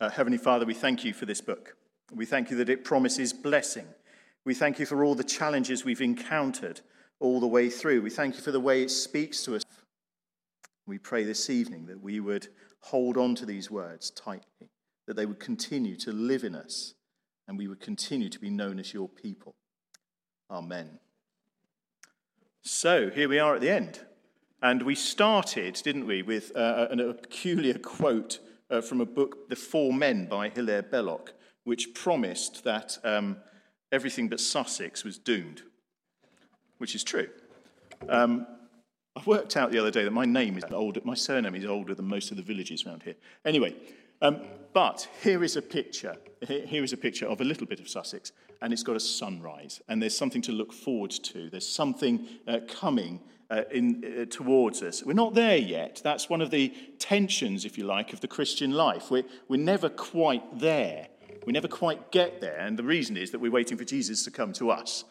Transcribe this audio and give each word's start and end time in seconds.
Uh, 0.00 0.10
Heavenly 0.10 0.38
Father, 0.38 0.66
we 0.66 0.74
thank 0.74 1.04
you 1.04 1.14
for 1.14 1.24
this 1.24 1.40
book. 1.40 1.76
We 2.12 2.26
thank 2.26 2.50
you 2.50 2.56
that 2.56 2.68
it 2.68 2.84
promises 2.84 3.32
blessing. 3.32 3.86
We 4.44 4.54
thank 4.54 4.78
you 4.78 4.86
for 4.86 5.04
all 5.04 5.14
the 5.14 5.24
challenges 5.24 5.84
we've 5.84 6.00
encountered 6.00 6.80
all 7.20 7.40
the 7.40 7.46
way 7.46 7.70
through. 7.70 8.02
We 8.02 8.10
thank 8.10 8.34
you 8.34 8.42
for 8.42 8.50
the 8.50 8.60
way 8.60 8.82
it 8.82 8.90
speaks 8.90 9.42
to 9.44 9.56
us. 9.56 9.62
We 10.86 10.98
pray 10.98 11.24
this 11.24 11.48
evening 11.48 11.86
that 11.86 12.02
we 12.02 12.20
would 12.20 12.48
hold 12.80 13.16
on 13.16 13.34
to 13.36 13.46
these 13.46 13.70
words 13.70 14.10
tightly, 14.10 14.68
that 15.06 15.14
they 15.14 15.26
would 15.26 15.40
continue 15.40 15.96
to 15.96 16.12
live 16.12 16.44
in 16.44 16.54
us, 16.54 16.94
and 17.48 17.56
we 17.56 17.68
would 17.68 17.80
continue 17.80 18.28
to 18.28 18.38
be 18.38 18.50
known 18.50 18.78
as 18.78 18.92
your 18.92 19.08
people. 19.08 19.54
Amen. 20.50 20.98
So 22.62 23.10
here 23.10 23.28
we 23.28 23.38
are 23.38 23.54
at 23.54 23.60
the 23.60 23.70
end. 23.70 24.00
And 24.60 24.82
we 24.82 24.94
started, 24.94 25.74
didn't 25.82 26.06
we, 26.06 26.22
with 26.22 26.54
uh, 26.56 26.88
a, 26.90 27.08
a 27.10 27.14
peculiar 27.14 27.74
quote 27.78 28.40
uh, 28.70 28.80
from 28.80 29.00
a 29.00 29.06
book, 29.06 29.48
The 29.48 29.56
Four 29.56 29.92
Men 29.92 30.26
by 30.26 30.48
Hilaire 30.48 30.82
Belloc, 30.82 31.32
which 31.64 31.94
promised 31.94 32.64
that 32.64 32.98
um, 33.04 33.36
everything 33.92 34.28
but 34.28 34.40
Sussex 34.40 35.04
was 35.04 35.18
doomed, 35.18 35.62
which 36.78 36.94
is 36.94 37.04
true. 37.04 37.28
Um, 38.08 38.46
I 39.16 39.22
worked 39.26 39.56
out 39.56 39.70
the 39.70 39.78
other 39.78 39.92
day 39.92 40.04
that 40.04 40.12
my 40.12 40.24
name 40.24 40.58
is 40.58 40.64
older, 40.70 41.00
my 41.04 41.14
surname 41.14 41.54
is 41.54 41.64
older 41.64 41.94
than 41.94 42.06
most 42.06 42.30
of 42.30 42.36
the 42.36 42.42
villages 42.42 42.84
around 42.84 43.04
here. 43.04 43.14
Anyway, 43.44 43.74
um, 44.20 44.40
but 44.72 45.08
here 45.22 45.44
is 45.44 45.56
a 45.56 45.62
picture. 45.62 46.16
Here 46.46 46.82
is 46.82 46.92
a 46.92 46.96
picture 46.96 47.26
of 47.26 47.40
a 47.40 47.44
little 47.44 47.66
bit 47.66 47.80
of 47.80 47.88
Sussex, 47.88 48.32
and 48.60 48.72
it's 48.72 48.82
got 48.82 48.96
a 48.96 49.00
sunrise, 49.00 49.80
and 49.88 50.02
there's 50.02 50.16
something 50.16 50.42
to 50.42 50.52
look 50.52 50.72
forward 50.72 51.10
to. 51.10 51.48
There's 51.48 51.68
something 51.68 52.26
uh, 52.48 52.58
coming 52.68 53.20
uh, 53.50 53.62
in, 53.70 54.04
uh, 54.04 54.24
towards 54.26 54.82
us. 54.82 55.02
We're 55.02 55.12
not 55.12 55.34
there 55.34 55.56
yet. 55.56 56.00
That's 56.02 56.28
one 56.28 56.40
of 56.40 56.50
the 56.50 56.72
tensions, 56.98 57.64
if 57.64 57.76
you 57.78 57.84
like, 57.84 58.12
of 58.12 58.20
the 58.20 58.28
Christian 58.28 58.72
life. 58.72 59.10
We're, 59.10 59.24
we're 59.48 59.60
never 59.60 59.88
quite 59.88 60.58
there. 60.58 61.08
We 61.46 61.52
never 61.52 61.68
quite 61.68 62.10
get 62.10 62.40
there. 62.40 62.58
And 62.58 62.78
the 62.78 62.84
reason 62.84 63.16
is 63.16 63.30
that 63.30 63.40
we're 63.40 63.50
waiting 63.50 63.76
for 63.76 63.84
Jesus 63.84 64.24
to 64.24 64.30
come 64.30 64.52
to 64.54 64.70
us. 64.70 65.04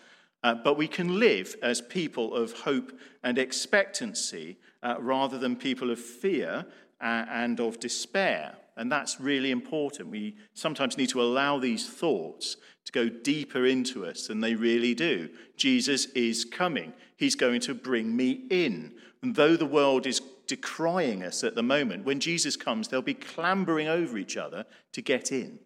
Uh, 0.44 0.56
but 0.56 0.78
we 0.78 0.88
can 0.88 1.20
live 1.20 1.56
as 1.62 1.80
people 1.80 2.36
of 2.36 2.52
hope 2.52 2.92
and 3.24 3.38
expectancy 3.38 4.58
uh, 4.82 4.96
rather 5.00 5.38
than 5.38 5.56
people 5.56 5.90
of 5.90 6.00
fear 6.00 6.66
uh, 7.00 7.26
and 7.30 7.60
of 7.60 7.80
despair. 7.80 8.56
And 8.76 8.92
that's 8.92 9.20
really 9.20 9.52
important. 9.52 10.10
We 10.10 10.36
sometimes 10.54 10.98
need 10.98 11.10
to 11.10 11.22
allow 11.22 11.60
these 11.60 11.88
thoughts 11.88 12.58
to 12.86 12.92
go 12.92 13.08
deeper 13.08 13.66
into 13.66 14.06
us 14.06 14.28
than 14.28 14.42
they 14.42 14.56
really 14.56 14.94
do. 14.96 15.30
Jesus 15.56 16.06
is 16.08 16.46
coming, 16.46 16.94
He's 17.16 17.36
going 17.36 17.62
to 17.62 17.74
bring 17.74 18.16
me 18.16 18.46
in. 18.50 18.94
And 19.22 19.36
though 19.36 19.56
the 19.56 19.66
world 19.66 20.06
is 20.06 20.22
decrying 20.48 21.24
us 21.24 21.44
at 21.44 21.56
the 21.56 21.64
moment, 21.64 22.04
when 22.04 22.20
Jesus 22.20 22.58
comes, 22.58 22.88
they'll 22.88 23.02
be 23.02 23.14
clambering 23.14 23.88
over 23.88 24.18
each 24.18 24.36
other 24.36 24.66
to 24.92 25.02
get 25.02 25.32
in. 25.32 25.60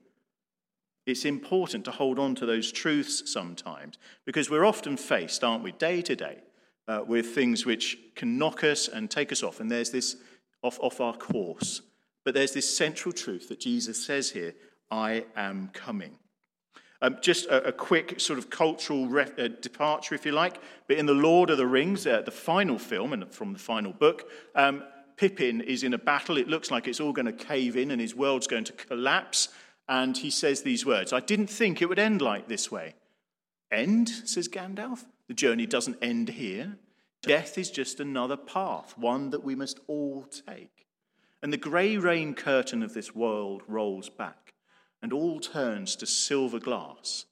It's 1.07 1.25
important 1.25 1.85
to 1.85 1.91
hold 1.91 2.19
on 2.19 2.35
to 2.35 2.45
those 2.45 2.71
truths 2.71 3.31
sometimes 3.31 3.97
because 4.25 4.49
we're 4.49 4.65
often 4.65 4.97
faced, 4.97 5.43
aren't 5.43 5.63
we, 5.63 5.71
day 5.71 6.01
to 6.01 6.15
day, 6.15 6.39
uh, 6.87 7.03
with 7.07 7.27
things 7.27 7.65
which 7.65 7.97
can 8.15 8.37
knock 8.37 8.63
us 8.63 8.89
and 8.89 9.09
take 9.09 9.31
us 9.31 9.41
off. 9.41 9.61
And 9.61 9.71
there's 9.71 9.89
this 9.89 10.17
off, 10.61 10.77
off 10.81 10.99
our 10.99 11.15
course. 11.15 11.81
But 12.27 12.33
there's 12.33 12.51
this 12.51 12.75
central 12.75 13.13
truth 13.13 13.47
that 13.47 13.61
Jesus 13.61 14.05
says 14.05 14.31
here 14.31 14.53
I 14.91 15.23
am 15.37 15.69
coming. 15.71 16.17
Um, 17.01 17.19
just 17.21 17.45
a, 17.45 17.69
a, 17.69 17.71
quick 17.71 18.19
sort 18.19 18.37
of 18.37 18.49
cultural 18.49 19.07
uh, 19.17 19.47
departure, 19.61 20.13
if 20.13 20.25
you 20.25 20.33
like. 20.33 20.59
But 20.89 20.97
in 20.97 21.05
The 21.05 21.13
Lord 21.13 21.49
of 21.49 21.57
the 21.57 21.65
Rings, 21.65 22.05
uh, 22.05 22.23
the 22.23 22.31
final 22.31 22.77
film 22.77 23.13
and 23.13 23.33
from 23.33 23.53
the 23.53 23.59
final 23.59 23.93
book, 23.93 24.29
um, 24.55 24.83
Pippin 25.15 25.61
is 25.61 25.83
in 25.83 25.93
a 25.93 25.97
battle. 25.97 26.35
It 26.35 26.49
looks 26.49 26.69
like 26.69 26.89
it's 26.89 26.99
all 26.99 27.13
going 27.13 27.27
to 27.27 27.31
cave 27.31 27.77
in 27.77 27.91
and 27.91 28.01
his 28.01 28.13
world's 28.13 28.47
going 28.47 28.65
to 28.65 28.73
collapse. 28.73 29.47
And 29.87 30.17
he 30.17 30.29
says 30.29 30.63
these 30.63 30.85
words 30.85 31.13
I 31.13 31.21
didn't 31.21 31.47
think 31.47 31.81
it 31.81 31.87
would 31.87 31.97
end 31.97 32.21
like 32.21 32.49
this 32.49 32.69
way. 32.69 32.95
End, 33.71 34.09
says 34.09 34.49
Gandalf. 34.49 35.05
The 35.29 35.33
journey 35.33 35.65
doesn't 35.65 35.99
end 36.01 36.27
here. 36.27 36.75
Death 37.21 37.57
is 37.57 37.71
just 37.71 38.01
another 38.01 38.35
path, 38.35 38.97
one 38.97 39.29
that 39.29 39.45
we 39.45 39.55
must 39.55 39.79
all 39.87 40.25
take. 40.45 40.76
And 41.41 41.53
the 41.53 41.57
grey 41.57 41.97
rain 41.97 42.33
curtain 42.33 42.81
of 42.81 42.93
this 42.93 43.13
world 43.13 43.61
rolls 43.67 44.09
back 44.09 44.53
and 45.01 45.13
all 45.13 45.39
turns 45.39 45.95
to 45.97 46.05
silver 46.05 46.59
glass. 46.59 47.25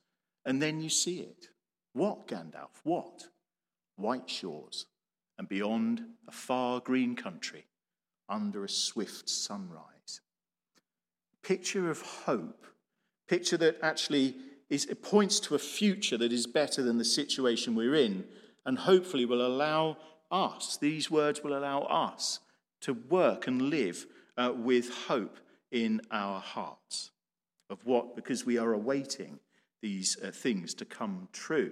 And 0.45 0.61
then 0.61 0.79
you 0.81 0.89
see 0.89 1.19
it. 1.19 1.47
What, 1.93 2.27
Gandalf? 2.27 2.81
What? 2.83 3.27
White 3.95 4.29
shores 4.29 4.85
and 5.37 5.49
beyond 5.49 6.01
a 6.27 6.31
far 6.31 6.79
green 6.79 7.15
country 7.15 7.65
under 8.29 8.63
a 8.63 8.69
swift 8.69 9.29
sunrise. 9.29 10.21
Picture 11.41 11.89
of 11.89 12.01
hope. 12.01 12.65
Picture 13.27 13.57
that 13.57 13.77
actually 13.81 14.35
is, 14.69 14.85
it 14.85 15.01
points 15.03 15.39
to 15.41 15.55
a 15.55 15.59
future 15.59 16.17
that 16.17 16.33
is 16.33 16.47
better 16.47 16.83
than 16.83 16.97
the 16.97 17.05
situation 17.05 17.75
we're 17.75 17.95
in 17.95 18.25
and 18.65 18.79
hopefully 18.79 19.25
will 19.25 19.45
allow 19.45 19.97
us, 20.31 20.77
these 20.77 21.09
words 21.09 21.43
will 21.43 21.57
allow 21.57 21.81
us 21.81 22.39
to 22.85 22.93
work 22.93 23.47
and 23.47 23.63
live 23.63 24.05
uh, 24.37 24.53
with 24.55 24.93
hope 25.07 25.39
in 25.71 25.99
our 26.11 26.39
hearts. 26.39 27.09
Of 27.67 27.83
what? 27.83 28.15
Because 28.15 28.45
we 28.45 28.59
are 28.59 28.73
awaiting 28.73 29.39
these 29.81 30.17
uh, 30.23 30.29
things 30.29 30.75
to 30.75 30.85
come 30.85 31.27
true. 31.33 31.71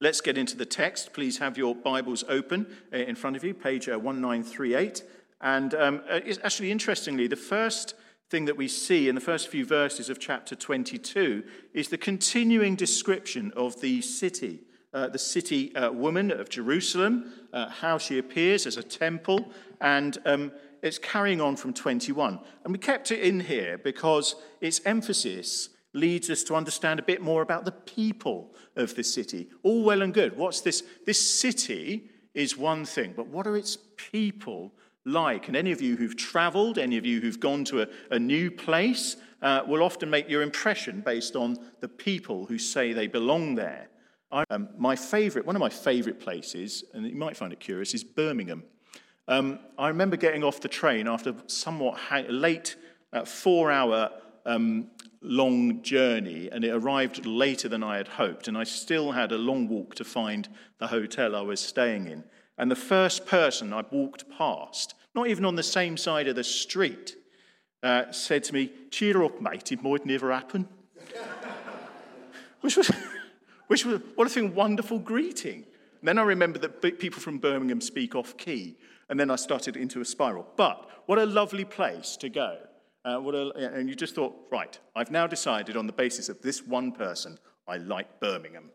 Let's 0.00 0.20
get 0.20 0.36
into 0.36 0.56
the 0.56 0.66
text. 0.66 1.12
Please 1.12 1.38
have 1.38 1.56
your 1.56 1.76
Bibles 1.76 2.24
open 2.28 2.66
uh, 2.92 2.96
in 2.96 3.14
front 3.14 3.36
of 3.36 3.44
you, 3.44 3.54
page 3.54 3.88
uh, 3.88 3.96
1938. 3.96 5.04
And 5.40 5.72
um, 5.74 6.02
uh, 6.10 6.18
it's 6.24 6.40
actually 6.42 6.72
interestingly, 6.72 7.28
the 7.28 7.36
first 7.36 7.94
thing 8.28 8.46
that 8.46 8.56
we 8.56 8.66
see 8.66 9.08
in 9.08 9.14
the 9.14 9.20
first 9.20 9.46
few 9.46 9.64
verses 9.64 10.10
of 10.10 10.18
chapter 10.18 10.56
22 10.56 11.44
is 11.74 11.90
the 11.90 11.98
continuing 11.98 12.74
description 12.74 13.52
of 13.54 13.80
the 13.80 14.02
city. 14.02 14.62
Uh, 14.92 15.08
the 15.08 15.18
city 15.18 15.74
uh, 15.76 15.90
woman 15.90 16.30
of 16.30 16.48
Jerusalem, 16.48 17.32
uh, 17.52 17.68
how 17.68 17.98
she 17.98 18.18
appears 18.18 18.66
as 18.66 18.76
a 18.76 18.82
temple, 18.82 19.50
and 19.80 20.18
um, 20.24 20.52
it's 20.82 20.98
carrying 20.98 21.40
on 21.40 21.56
from 21.56 21.74
21. 21.74 22.38
And 22.64 22.72
we 22.72 22.78
kept 22.78 23.10
it 23.10 23.20
in 23.20 23.40
here 23.40 23.78
because 23.78 24.36
its 24.60 24.80
emphasis 24.84 25.70
leads 25.92 26.30
us 26.30 26.44
to 26.44 26.54
understand 26.54 27.00
a 27.00 27.02
bit 27.02 27.20
more 27.20 27.42
about 27.42 27.64
the 27.64 27.72
people 27.72 28.54
of 28.76 28.94
the 28.94 29.02
city. 29.02 29.48
All 29.62 29.82
well 29.82 30.02
and 30.02 30.14
good. 30.14 30.36
What's 30.36 30.60
this? 30.60 30.82
This 31.04 31.38
city 31.40 32.10
is 32.34 32.56
one 32.56 32.84
thing, 32.84 33.14
but 33.16 33.28
what 33.28 33.46
are 33.46 33.56
its 33.56 33.78
people 33.96 34.72
like? 35.04 35.48
And 35.48 35.56
any 35.56 35.72
of 35.72 35.80
you 35.80 35.96
who've 35.96 36.16
traveled, 36.16 36.78
any 36.78 36.98
of 36.98 37.06
you 37.06 37.20
who've 37.20 37.40
gone 37.40 37.64
to 37.64 37.82
a, 37.82 37.88
a 38.10 38.18
new 38.18 38.50
place, 38.50 39.16
uh, 39.40 39.62
will 39.66 39.82
often 39.82 40.10
make 40.10 40.28
your 40.28 40.42
impression 40.42 41.00
based 41.00 41.34
on 41.34 41.58
the 41.80 41.88
people 41.88 42.46
who 42.46 42.58
say 42.58 42.92
they 42.92 43.06
belong 43.06 43.54
there. 43.54 43.88
I, 44.30 44.44
um, 44.50 44.68
my 44.76 44.96
favorite, 44.96 45.46
one 45.46 45.56
of 45.56 45.60
my 45.60 45.68
favorite 45.68 46.20
places, 46.20 46.84
and 46.92 47.06
you 47.06 47.14
might 47.14 47.36
find 47.36 47.52
it 47.52 47.60
curious, 47.60 47.94
is 47.94 48.04
Birmingham. 48.04 48.64
Um, 49.28 49.58
I 49.78 49.88
remember 49.88 50.16
getting 50.16 50.44
off 50.44 50.60
the 50.60 50.68
train 50.68 51.08
after 51.08 51.34
somewhat 51.46 51.98
ha- 51.98 52.24
late, 52.28 52.76
uh, 53.12 53.24
four 53.24 53.70
hour 53.70 54.10
um, 54.44 54.88
long 55.20 55.82
journey, 55.82 56.48
and 56.50 56.64
it 56.64 56.70
arrived 56.70 57.26
later 57.26 57.68
than 57.68 57.82
I 57.82 57.96
had 57.96 58.08
hoped. 58.08 58.48
And 58.48 58.56
I 58.56 58.64
still 58.64 59.12
had 59.12 59.32
a 59.32 59.38
long 59.38 59.68
walk 59.68 59.94
to 59.96 60.04
find 60.04 60.48
the 60.78 60.88
hotel 60.88 61.34
I 61.34 61.40
was 61.40 61.60
staying 61.60 62.06
in. 62.06 62.24
And 62.58 62.70
the 62.70 62.76
first 62.76 63.26
person 63.26 63.72
I 63.72 63.84
walked 63.90 64.24
past, 64.30 64.94
not 65.14 65.28
even 65.28 65.44
on 65.44 65.56
the 65.56 65.62
same 65.62 65.96
side 65.96 66.28
of 66.28 66.36
the 66.36 66.44
street, 66.44 67.16
uh, 67.82 68.10
said 68.12 68.44
to 68.44 68.54
me, 68.54 68.72
Cheer 68.90 69.22
up, 69.22 69.40
mate, 69.40 69.72
it 69.72 69.82
might 69.82 70.06
never 70.06 70.32
happen. 70.32 70.68
which 72.60 72.76
was, 72.76 72.90
which 73.66 73.84
was, 73.84 74.00
what 74.14 74.26
a 74.26 74.30
thing, 74.30 74.54
wonderful 74.54 74.98
greeting. 74.98 75.64
And 76.00 76.08
then 76.08 76.18
I 76.18 76.22
remember 76.22 76.58
that 76.60 76.80
people 76.98 77.20
from 77.20 77.38
Birmingham 77.38 77.80
speak 77.80 78.14
off 78.14 78.36
key, 78.36 78.76
and 79.08 79.18
then 79.18 79.30
I 79.30 79.36
started 79.36 79.76
into 79.76 80.00
a 80.00 80.04
spiral. 80.04 80.46
But 80.56 80.88
what 81.06 81.18
a 81.18 81.26
lovely 81.26 81.64
place 81.64 82.16
to 82.18 82.28
go. 82.28 82.58
Uh, 83.04 83.20
a, 83.20 83.50
and 83.50 83.88
you 83.88 83.94
just 83.94 84.14
thought, 84.14 84.34
right, 84.50 84.78
I've 84.96 85.10
now 85.10 85.26
decided 85.26 85.76
on 85.76 85.86
the 85.86 85.92
basis 85.92 86.28
of 86.28 86.42
this 86.42 86.62
one 86.66 86.92
person, 86.92 87.38
I 87.68 87.76
like 87.76 88.20
Birmingham. 88.20 88.70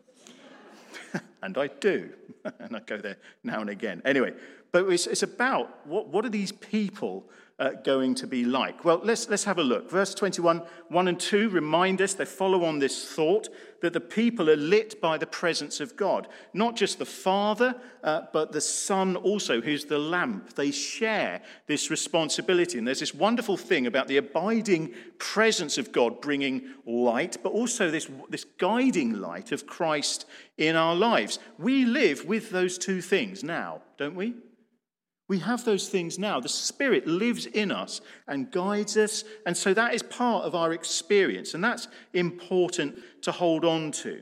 and 1.42 1.58
I 1.58 1.66
do. 1.66 2.10
and 2.58 2.76
I 2.76 2.80
go 2.80 2.96
there 2.96 3.18
now 3.44 3.60
and 3.60 3.70
again. 3.70 4.00
Anyway, 4.04 4.32
but 4.72 4.88
it's, 4.88 5.06
it's 5.06 5.22
about 5.22 5.86
what, 5.86 6.08
what 6.08 6.24
are 6.24 6.30
these 6.30 6.52
people 6.52 7.28
uh, 7.62 7.70
going 7.84 8.12
to 8.12 8.26
be 8.26 8.44
like? 8.44 8.84
Well, 8.84 9.00
let's, 9.04 9.28
let's 9.28 9.44
have 9.44 9.58
a 9.58 9.62
look. 9.62 9.88
Verse 9.88 10.14
21, 10.14 10.62
1 10.88 11.08
and 11.08 11.20
2 11.20 11.48
remind 11.48 12.02
us, 12.02 12.12
they 12.12 12.24
follow 12.24 12.64
on 12.64 12.80
this 12.80 13.08
thought 13.08 13.48
that 13.82 13.92
the 13.92 14.00
people 14.00 14.50
are 14.50 14.56
lit 14.56 15.00
by 15.00 15.16
the 15.16 15.28
presence 15.28 15.78
of 15.78 15.96
God. 15.96 16.26
Not 16.52 16.74
just 16.74 16.98
the 16.98 17.06
Father, 17.06 17.76
uh, 18.02 18.22
but 18.32 18.50
the 18.50 18.60
Son 18.60 19.14
also, 19.14 19.60
who's 19.60 19.84
the 19.84 19.98
lamp. 19.98 20.54
They 20.54 20.72
share 20.72 21.40
this 21.68 21.88
responsibility. 21.88 22.78
And 22.78 22.86
there's 22.86 22.98
this 22.98 23.14
wonderful 23.14 23.56
thing 23.56 23.86
about 23.86 24.08
the 24.08 24.16
abiding 24.16 24.92
presence 25.18 25.78
of 25.78 25.92
God 25.92 26.20
bringing 26.20 26.62
light, 26.84 27.36
but 27.44 27.52
also 27.52 27.92
this, 27.92 28.10
this 28.28 28.44
guiding 28.58 29.20
light 29.20 29.52
of 29.52 29.68
Christ 29.68 30.26
in 30.58 30.74
our 30.74 30.96
lives. 30.96 31.38
We 31.58 31.84
live 31.84 32.24
with 32.24 32.50
those 32.50 32.76
two 32.76 33.00
things 33.00 33.44
now, 33.44 33.82
don't 33.98 34.16
we? 34.16 34.34
We 35.32 35.38
have 35.38 35.64
those 35.64 35.88
things 35.88 36.18
now. 36.18 36.40
The 36.40 36.48
Spirit 36.50 37.06
lives 37.06 37.46
in 37.46 37.72
us 37.72 38.02
and 38.28 38.50
guides 38.50 38.98
us. 38.98 39.24
And 39.46 39.56
so 39.56 39.72
that 39.72 39.94
is 39.94 40.02
part 40.02 40.44
of 40.44 40.54
our 40.54 40.74
experience. 40.74 41.54
And 41.54 41.64
that's 41.64 41.88
important 42.12 42.98
to 43.22 43.32
hold 43.32 43.64
on 43.64 43.92
to. 43.92 44.20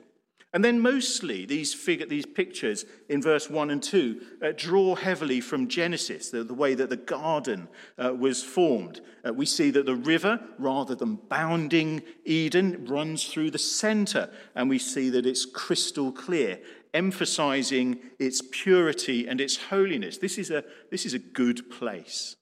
And 0.53 0.65
then 0.65 0.79
mostly 0.79 1.47
these, 1.47 1.75
figure, 1.75 2.07
these 2.07 2.27
pictures 2.27 2.85
in 3.09 3.21
verse 3.21 3.51
1 3.51 3.71
and 3.71 3.83
2 3.83 4.21
uh, 4.41 4.53
draw 4.57 4.95
heavily 4.95 5.41
from 5.41 5.67
Genesis, 5.67 6.31
the, 6.31 6.45
the 6.45 6.55
way 6.55 6.75
that 6.75 6.91
the 6.91 6.97
garden 6.97 7.67
uh, 7.99 8.15
was 8.15 8.45
formed. 8.45 9.01
Uh, 9.27 9.33
we 9.33 9.47
see 9.47 9.71
that 9.71 9.87
the 9.87 9.97
river, 9.97 10.39
rather 10.59 10.95
than 10.95 11.17
bounding 11.29 12.03
Eden, 12.25 12.85
runs 12.89 13.27
through 13.27 13.51
the 13.51 13.59
center, 13.59 14.31
and 14.55 14.69
we 14.69 14.79
see 14.79 15.11
that 15.11 15.27
it's 15.27 15.45
crystal 15.45 16.13
clear, 16.13 16.61
emphasizing 16.95 17.99
its 18.19 18.43
purity 18.51 19.27
and 19.27 19.41
its 19.41 19.57
holiness. 19.57 20.19
This 20.19 20.39
is 20.39 20.51
a, 20.51 20.65
this 20.91 21.07
is 21.07 21.15
a 21.15 21.19
good 21.19 21.71
place. 21.71 22.37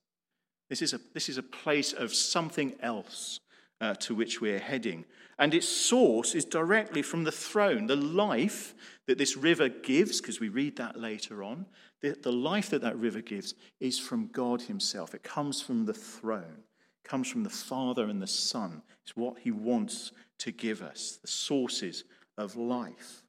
This 0.68 0.82
is 0.82 0.92
a, 0.92 1.00
this 1.14 1.28
is 1.28 1.38
a 1.38 1.42
place 1.42 1.92
of 1.92 2.14
something 2.14 2.74
else 2.80 3.40
uh, 3.80 3.94
to 3.94 4.14
which 4.14 4.40
we're 4.40 4.58
heading. 4.58 5.04
And 5.38 5.54
its 5.54 5.68
source 5.68 6.34
is 6.34 6.44
directly 6.44 7.02
from 7.02 7.24
the 7.24 7.32
throne. 7.32 7.86
The 7.86 7.96
life 7.96 8.74
that 9.06 9.18
this 9.18 9.36
river 9.36 9.68
gives, 9.68 10.20
because 10.20 10.40
we 10.40 10.48
read 10.48 10.76
that 10.76 10.98
later 10.98 11.44
on, 11.44 11.66
the, 12.00 12.16
the 12.22 12.32
life 12.32 12.70
that 12.70 12.82
that 12.82 12.96
river 12.96 13.20
gives 13.20 13.54
is 13.80 13.98
from 13.98 14.28
God 14.28 14.62
Himself. 14.62 15.14
It 15.14 15.22
comes 15.22 15.62
from 15.62 15.86
the 15.86 15.94
throne, 15.94 16.64
it 17.04 17.08
comes 17.08 17.28
from 17.28 17.44
the 17.44 17.50
Father 17.50 18.04
and 18.04 18.20
the 18.20 18.26
Son. 18.26 18.82
It's 19.04 19.16
what 19.16 19.38
He 19.38 19.50
wants 19.50 20.12
to 20.38 20.52
give 20.52 20.82
us, 20.82 21.18
the 21.22 21.28
sources 21.28 22.04
of 22.36 22.56
life. 22.56 23.22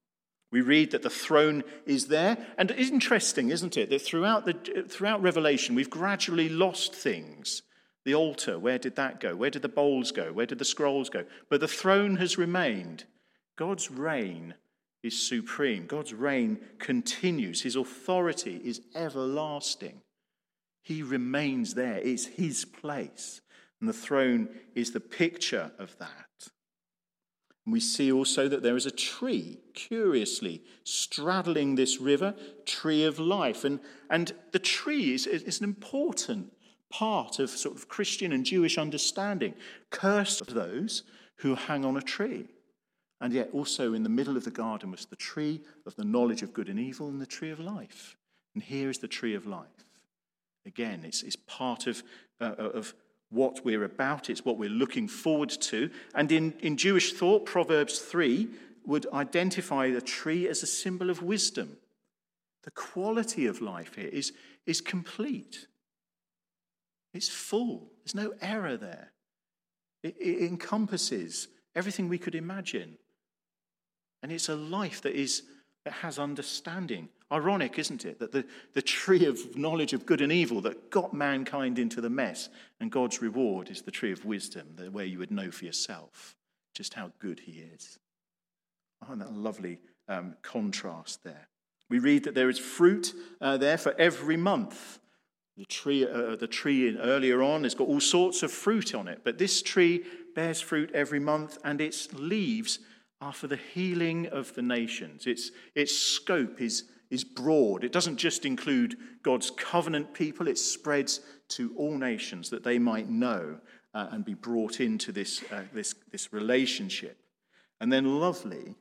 We 0.52 0.62
read 0.62 0.92
that 0.92 1.04
the 1.04 1.10
throne 1.10 1.64
is 1.86 2.08
there, 2.08 2.38
and 2.58 2.72
it's 2.72 2.90
interesting, 2.90 3.50
isn't 3.50 3.78
it, 3.78 3.90
that 3.90 4.02
throughout, 4.02 4.46
the, 4.46 4.86
throughout 4.88 5.22
Revelation 5.22 5.76
we've 5.76 5.90
gradually 5.90 6.50
lost 6.50 6.96
things 6.96 7.62
the 8.06 8.16
altar, 8.16 8.58
where 8.58 8.80
did 8.80 8.96
that 8.96 9.20
go? 9.20 9.36
Where 9.36 9.50
did 9.50 9.62
the 9.62 9.70
bowls 9.70 10.12
go? 10.12 10.32
Where 10.32 10.46
did 10.46 10.58
the 10.58 10.66
scrolls 10.66 11.10
go? 11.10 11.26
But 11.50 11.60
the 11.60 11.68
throne 11.68 12.16
has 12.18 12.38
remained. 12.38 13.04
God's 13.56 13.92
reign 13.92 14.56
is 15.04 15.28
supreme. 15.28 15.86
God's 15.86 16.14
reign 16.14 16.60
continues. 16.80 17.62
His 17.62 17.76
authority 17.76 18.62
is 18.64 18.82
everlasting. 18.96 20.02
He 20.82 21.04
remains 21.04 21.74
there. 21.74 21.98
It's 21.98 22.26
his 22.26 22.66
place. 22.66 23.42
And 23.80 23.88
the 23.88 23.94
throne 23.94 24.50
is 24.76 24.92
the 24.92 25.00
picture 25.00 25.72
of 25.78 25.98
that. 26.00 26.50
And 27.70 27.74
we 27.76 27.80
see 27.82 28.12
also 28.12 28.48
that 28.48 28.64
there 28.64 28.76
is 28.76 28.88
a 28.88 28.92
tree, 28.92 29.60
curiously, 29.76 30.64
straddling 30.86 31.76
this 31.76 32.02
river, 32.02 32.34
tree 32.66 33.04
of 33.04 33.20
life. 33.20 33.64
And, 33.64 33.80
and 34.10 34.32
the 34.54 34.58
tree 34.58 35.14
is, 35.14 35.28
is 35.28 35.60
an 35.60 35.66
important 35.66 36.52
part 36.90 37.38
of 37.38 37.52
sort 37.52 37.76
of 37.76 37.88
Christian 37.88 38.34
and 38.34 38.44
Jewish 38.44 38.80
understanding. 38.80 39.54
Cursed 39.92 40.42
are 40.42 40.52
those 40.52 41.04
who 41.36 41.54
hang 41.54 41.86
on 41.86 41.96
a 41.96 42.02
tree. 42.02 42.48
And 43.22 43.32
yet, 43.34 43.52
also 43.54 43.94
in 43.94 44.02
the 44.02 44.10
middle 44.10 44.36
of 44.36 44.46
the 44.46 44.50
garden 44.50 44.90
was 44.90 45.06
the 45.06 45.16
tree 45.16 45.62
of 45.86 45.96
the 45.96 46.06
knowledge 46.06 46.42
of 46.42 46.54
good 46.54 46.70
and 46.70 46.80
evil 46.80 47.08
and 47.08 47.22
the 47.22 47.28
tree 47.28 47.52
of 47.52 47.60
life. 47.60 48.18
And 48.56 48.64
here 48.64 48.90
is 48.90 48.98
the 48.98 49.08
tree 49.08 49.36
of 49.36 49.46
life. 49.46 49.86
Again, 50.66 51.02
it's, 51.06 51.22
it's 51.22 51.36
part 51.36 51.86
of, 51.86 52.02
uh, 52.42 52.56
of 52.58 52.96
what 53.30 53.64
we're 53.64 53.84
about, 53.84 54.30
it's 54.30 54.44
what 54.44 54.58
we're 54.58 54.70
looking 54.70 55.08
forward 55.08 55.50
to. 55.50 55.90
And 56.16 56.32
in, 56.32 56.54
in 56.60 56.78
Jewish 56.78 57.14
thought, 57.14 57.46
Proverbs 57.46 58.00
3 58.00 58.48
would 58.86 59.06
identify 59.14 59.92
the 59.92 60.02
tree 60.02 60.48
as 60.48 60.64
a 60.64 60.68
symbol 60.68 61.10
of 61.10 61.22
wisdom. 61.22 61.78
The 62.64 62.72
quality 62.72 63.46
of 63.46 63.62
life 63.62 63.96
here 63.96 64.08
is, 64.08 64.34
is 64.66 64.82
complete. 64.82 65.68
It's 67.14 67.30
full, 67.30 67.92
there's 68.04 68.16
no 68.16 68.34
error 68.42 68.78
there. 68.78 69.12
It, 70.04 70.16
it 70.20 70.48
encompasses 70.48 71.48
everything 71.76 72.10
we 72.10 72.18
could 72.18 72.36
imagine. 72.36 72.98
And 74.22 74.32
it's 74.32 74.50
a 74.50 74.56
life 74.56 75.02
that, 75.04 75.14
is, 75.14 75.44
that 75.86 75.94
has 75.94 76.20
understanding. 76.20 77.10
Ironic, 77.32 77.78
isn't 77.78 78.06
it, 78.06 78.20
that 78.20 78.32
the, 78.32 78.46
the 78.74 78.82
tree 78.82 79.26
of 79.26 79.56
knowledge 79.56 79.94
of 79.94 80.06
good 80.06 80.22
and 80.22 80.32
evil 80.32 80.62
that 80.62 80.90
got 80.90 81.14
mankind 81.14 81.78
into 81.78 82.02
the 82.02 82.10
mess, 82.10 82.50
and 82.80 82.92
God's 82.92 83.22
reward 83.22 83.70
is 83.70 83.84
the 83.84 83.92
tree 83.92 84.12
of 84.12 84.26
wisdom, 84.26 84.68
the 84.76 84.90
way 84.90 85.06
you 85.06 85.20
would 85.20 85.32
know 85.32 85.52
for 85.52 85.66
yourself 85.66 86.36
just 86.80 86.94
how 86.94 87.12
good 87.20 87.42
He 87.42 87.60
is. 87.76 88.00
I 89.02 89.08
find 89.08 89.20
that 89.20 89.34
lovely 89.34 89.80
um, 90.08 90.36
contrast 90.42 91.26
there. 91.26 91.50
We 91.90 92.00
read 92.00 92.24
that 92.24 92.36
there 92.36 92.50
is 92.50 92.58
fruit 92.58 93.14
uh, 93.42 93.58
there 93.58 93.78
for 93.78 93.94
every 94.00 94.38
month. 94.38 95.00
The 95.58 95.66
tree, 95.66 96.08
uh, 96.08 96.38
the 96.38 96.48
tree 96.48 96.98
earlier 96.98 97.44
on 97.44 97.64
has 97.64 97.76
got 97.76 97.90
all 97.90 98.00
sorts 98.00 98.44
of 98.44 98.52
fruit 98.52 98.96
on 98.96 99.10
it, 99.10 99.22
but 99.26 99.38
this 99.38 99.62
tree 99.62 100.06
bears 100.36 100.62
fruit 100.62 100.90
every 100.94 101.20
month, 101.20 101.58
and 101.66 101.82
its 101.82 102.14
leaves 102.14 102.80
are 103.20 103.34
for 103.34 103.48
the 103.48 103.60
healing 103.74 104.28
of 104.28 104.56
the 104.56 104.62
nations. 104.62 105.28
Its, 105.28 105.52
its 105.76 105.98
scope 105.98 106.62
is, 106.62 106.86
is 107.10 107.24
broad. 107.24 107.84
It 107.84 107.92
doesn't 107.92 108.18
just 108.18 108.46
include 108.46 108.98
God's 109.24 109.52
covenant 109.52 110.14
people, 110.14 110.48
it 110.48 110.58
spreads 110.58 111.22
to 111.50 111.74
all 111.76 111.98
nations 111.98 112.50
that 112.50 112.64
they 112.64 112.78
might 112.78 113.10
know 113.10 113.60
uh, 113.94 114.08
and 114.12 114.24
be 114.24 114.36
brought 114.36 114.80
into 114.80 115.12
this, 115.12 115.44
uh, 115.52 115.64
this, 115.74 115.96
this 116.12 116.32
relationship. 116.32 117.18
And 117.82 117.92
then, 117.92 118.20
lovely, 118.20 118.76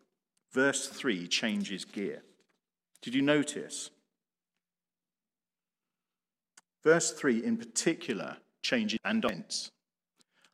verse 0.52 0.88
3 0.88 1.26
changes 1.28 1.84
gear. 1.84 2.22
Did 3.00 3.14
you 3.14 3.22
notice? 3.22 3.90
Verse 6.82 7.12
3 7.12 7.44
in 7.44 7.56
particular 7.56 8.38
changes 8.62 8.98
and 9.04 9.22
tense. 9.22 9.70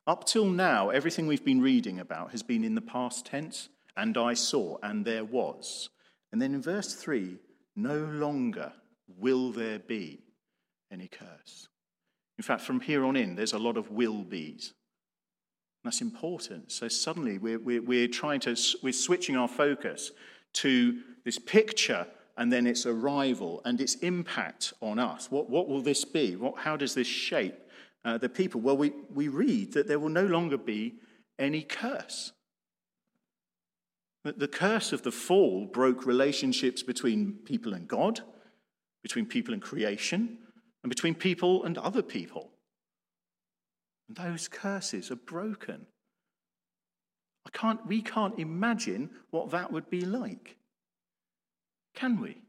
Up 0.06 0.24
till 0.24 0.46
now, 0.46 0.90
everything 0.90 1.26
we've 1.26 1.44
been 1.44 1.62
reading 1.62 1.98
about 1.98 2.30
has 2.32 2.42
been 2.42 2.62
in 2.62 2.74
the 2.74 2.82
past 2.82 3.24
tense, 3.26 3.70
and 3.96 4.18
I 4.18 4.34
saw, 4.34 4.76
and 4.82 5.04
there 5.04 5.24
was. 5.24 5.88
And 6.30 6.42
then 6.42 6.54
in 6.54 6.60
verse 6.60 6.94
3, 6.94 7.38
no 7.76 7.98
longer 7.98 8.72
will 9.18 9.52
there 9.52 9.78
be 9.78 10.20
any 10.90 11.08
curse. 11.08 11.68
In 12.38 12.44
fact, 12.44 12.62
from 12.62 12.80
here 12.80 13.04
on 13.04 13.16
in, 13.16 13.34
there's 13.34 13.52
a 13.52 13.58
lot 13.58 13.76
of 13.76 13.90
will 13.90 14.22
be's. 14.22 14.72
That's 15.84 16.00
important. 16.00 16.72
So 16.72 16.88
suddenly 16.88 17.38
we're, 17.38 17.58
we're, 17.58 17.82
we're 17.82 18.08
trying 18.08 18.40
to, 18.40 18.56
we're 18.82 18.92
switching 18.92 19.36
our 19.36 19.48
focus 19.48 20.12
to 20.54 20.98
this 21.24 21.38
picture 21.38 22.06
and 22.36 22.52
then 22.52 22.66
its 22.66 22.86
arrival 22.86 23.60
and 23.64 23.80
its 23.80 23.96
impact 23.96 24.72
on 24.80 24.98
us. 24.98 25.30
What, 25.30 25.50
what 25.50 25.68
will 25.68 25.82
this 25.82 26.04
be? 26.04 26.36
What, 26.36 26.58
how 26.58 26.76
does 26.76 26.94
this 26.94 27.06
shape 27.06 27.56
uh, 28.04 28.18
the 28.18 28.28
people? 28.28 28.60
Well, 28.60 28.76
we, 28.76 28.92
we 29.12 29.28
read 29.28 29.74
that 29.74 29.86
there 29.86 29.98
will 29.98 30.08
no 30.08 30.26
longer 30.26 30.56
be 30.56 30.94
any 31.38 31.62
curse. 31.62 32.32
The 34.24 34.48
curse 34.48 34.92
of 34.92 35.02
the 35.02 35.12
fall 35.12 35.66
broke 35.66 36.06
relationships 36.06 36.82
between 36.82 37.40
people 37.44 37.74
and 37.74 37.86
God, 37.86 38.20
between 39.02 39.26
people 39.26 39.52
and 39.52 39.62
creation, 39.62 40.38
and 40.82 40.88
between 40.88 41.14
people 41.14 41.64
and 41.64 41.76
other 41.76 42.02
people. 42.02 42.50
And 44.08 44.16
those 44.16 44.48
curses 44.48 45.10
are 45.10 45.16
broken. 45.16 45.86
I 47.46 47.50
can't, 47.50 47.86
we 47.86 48.00
can't 48.00 48.38
imagine 48.38 49.10
what 49.30 49.50
that 49.50 49.70
would 49.70 49.90
be 49.90 50.00
like. 50.00 50.56
Can 51.94 52.20
we? 52.20 52.40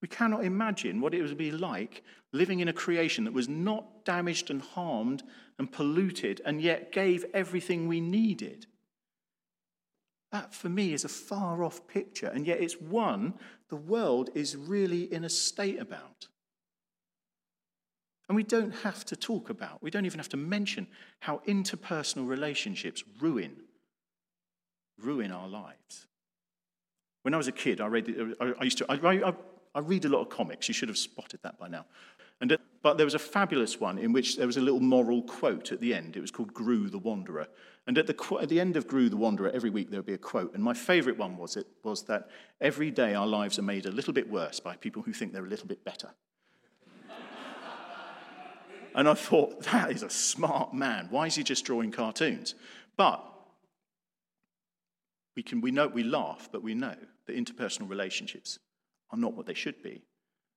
We 0.00 0.08
cannot 0.08 0.44
imagine 0.44 1.00
what 1.00 1.14
it 1.14 1.22
would 1.22 1.36
be 1.36 1.50
like 1.50 2.02
living 2.32 2.60
in 2.60 2.68
a 2.68 2.72
creation 2.72 3.24
that 3.24 3.32
was 3.32 3.48
not 3.48 4.04
damaged 4.04 4.50
and 4.50 4.62
harmed 4.62 5.22
and 5.58 5.70
polluted 5.70 6.40
and 6.44 6.60
yet 6.60 6.92
gave 6.92 7.24
everything 7.34 7.86
we 7.86 8.00
needed. 8.00 8.66
That, 10.32 10.54
for 10.54 10.70
me, 10.70 10.94
is 10.94 11.04
a 11.04 11.08
far 11.08 11.62
off 11.62 11.86
picture, 11.86 12.26
and 12.26 12.46
yet 12.46 12.60
it's 12.60 12.80
one 12.80 13.34
the 13.68 13.76
world 13.76 14.30
is 14.34 14.56
really 14.56 15.12
in 15.12 15.24
a 15.24 15.28
state 15.28 15.78
about. 15.80 16.28
And 18.28 18.36
we 18.36 18.42
don't 18.42 18.72
have 18.76 19.04
to 19.06 19.16
talk 19.16 19.50
about, 19.50 19.82
we 19.82 19.90
don't 19.90 20.06
even 20.06 20.18
have 20.18 20.30
to 20.30 20.38
mention 20.38 20.86
how 21.20 21.42
interpersonal 21.46 22.26
relationships 22.26 23.04
ruin, 23.20 23.56
ruin 24.98 25.32
our 25.32 25.48
lives. 25.48 26.06
When 27.22 27.34
I 27.34 27.36
was 27.36 27.48
a 27.48 27.52
kid, 27.52 27.80
I, 27.80 27.86
read, 27.86 28.34
I 28.40 28.64
used 28.64 28.78
to, 28.78 28.86
I, 28.90 29.28
I, 29.28 29.34
I 29.74 29.80
read 29.80 30.06
a 30.06 30.08
lot 30.08 30.22
of 30.22 30.30
comics. 30.30 30.66
You 30.66 30.74
should 30.74 30.88
have 30.88 30.98
spotted 30.98 31.40
that 31.42 31.58
by 31.58 31.68
now. 31.68 31.84
And, 32.42 32.52
uh, 32.52 32.56
but 32.82 32.96
there 32.96 33.06
was 33.06 33.14
a 33.14 33.20
fabulous 33.20 33.78
one 33.78 33.98
in 33.98 34.12
which 34.12 34.36
there 34.36 34.48
was 34.48 34.56
a 34.56 34.60
little 34.60 34.80
moral 34.80 35.22
quote 35.22 35.70
at 35.70 35.80
the 35.80 35.94
end. 35.94 36.16
It 36.16 36.20
was 36.20 36.32
called 36.32 36.52
Groo 36.52 36.90
the 36.90 36.98
Wanderer. 36.98 37.46
And 37.86 37.96
at 37.96 38.08
the, 38.08 38.38
at 38.40 38.48
the 38.48 38.60
end 38.60 38.76
of 38.76 38.88
Groo 38.88 39.08
the 39.08 39.16
Wanderer, 39.16 39.50
every 39.54 39.70
week 39.70 39.90
there 39.90 40.00
would 40.00 40.06
be 40.06 40.12
a 40.12 40.18
quote. 40.18 40.52
And 40.52 40.62
my 40.62 40.74
favorite 40.74 41.16
one 41.16 41.36
was, 41.36 41.56
it, 41.56 41.68
was 41.84 42.02
that 42.06 42.28
every 42.60 42.90
day 42.90 43.14
our 43.14 43.28
lives 43.28 43.60
are 43.60 43.62
made 43.62 43.86
a 43.86 43.92
little 43.92 44.12
bit 44.12 44.28
worse 44.28 44.58
by 44.58 44.74
people 44.74 45.02
who 45.02 45.12
think 45.12 45.32
they're 45.32 45.44
a 45.44 45.48
little 45.48 45.68
bit 45.68 45.84
better. 45.84 46.10
and 48.96 49.08
I 49.08 49.14
thought, 49.14 49.62
that 49.62 49.92
is 49.92 50.02
a 50.02 50.10
smart 50.10 50.74
man. 50.74 51.06
Why 51.10 51.26
is 51.26 51.36
he 51.36 51.44
just 51.44 51.64
drawing 51.64 51.92
cartoons? 51.92 52.56
But 52.96 53.24
we, 55.36 55.44
can, 55.44 55.60
we 55.60 55.70
know, 55.70 55.86
we 55.86 56.02
laugh, 56.02 56.48
but 56.50 56.64
we 56.64 56.74
know 56.74 56.96
that 57.26 57.36
interpersonal 57.36 57.88
relationships 57.88 58.58
are 59.12 59.18
not 59.18 59.34
what 59.34 59.46
they 59.46 59.54
should 59.54 59.80
be. 59.80 60.02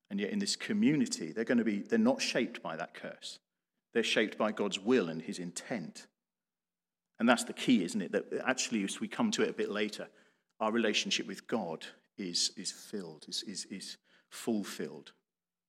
And 0.10 0.20
yet, 0.20 0.30
in 0.30 0.40
this 0.40 0.56
community, 0.56 1.32
they're 1.32 1.44
going 1.44 1.58
to 1.58 1.64
be, 1.64 1.80
they're 1.80 1.98
not 1.98 2.22
shaped 2.22 2.62
by 2.62 2.76
that 2.76 2.94
curse. 2.94 3.40
They're 3.94 4.04
shaped 4.04 4.38
by 4.38 4.52
God's 4.52 4.80
will 4.80 5.10
and 5.10 5.22
his 5.22 5.40
intent. 5.40 6.08
And 7.20 7.28
that's 7.28 7.46
the 7.46 7.54
key, 7.54 7.84
isn't 7.84 8.02
it? 8.02 8.12
That 8.12 8.26
actually, 8.46 8.84
as 8.84 9.00
we 9.00 9.08
come 9.08 9.32
to 9.32 9.44
it 9.44 9.50
a 9.50 9.54
bit 9.54 9.72
later, 9.72 10.08
our 10.60 10.72
relationship 10.72 11.28
with 11.28 11.48
God 11.48 11.86
is, 12.18 12.52
is 12.58 12.72
filled, 12.72 13.26
is, 13.28 13.44
is, 13.44 13.66
is 13.72 13.98
fulfilled. 14.30 15.14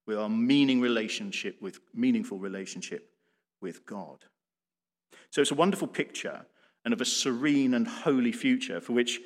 With 0.06 0.18
our 0.18 0.28
meaning 0.28 0.80
relationship 0.80 1.60
with 1.60 1.80
meaningful 1.94 2.38
relationship 2.38 3.10
with 3.60 3.86
God. 3.86 4.24
So 5.30 5.40
it's 5.40 5.50
a 5.50 5.56
wonderful 5.56 5.88
picture 5.88 6.46
and 6.84 6.94
of 6.94 7.00
a 7.00 7.04
serene 7.04 7.74
and 7.74 7.86
holy 7.86 8.32
future 8.32 8.80
for 8.80 8.92
which 8.92 9.20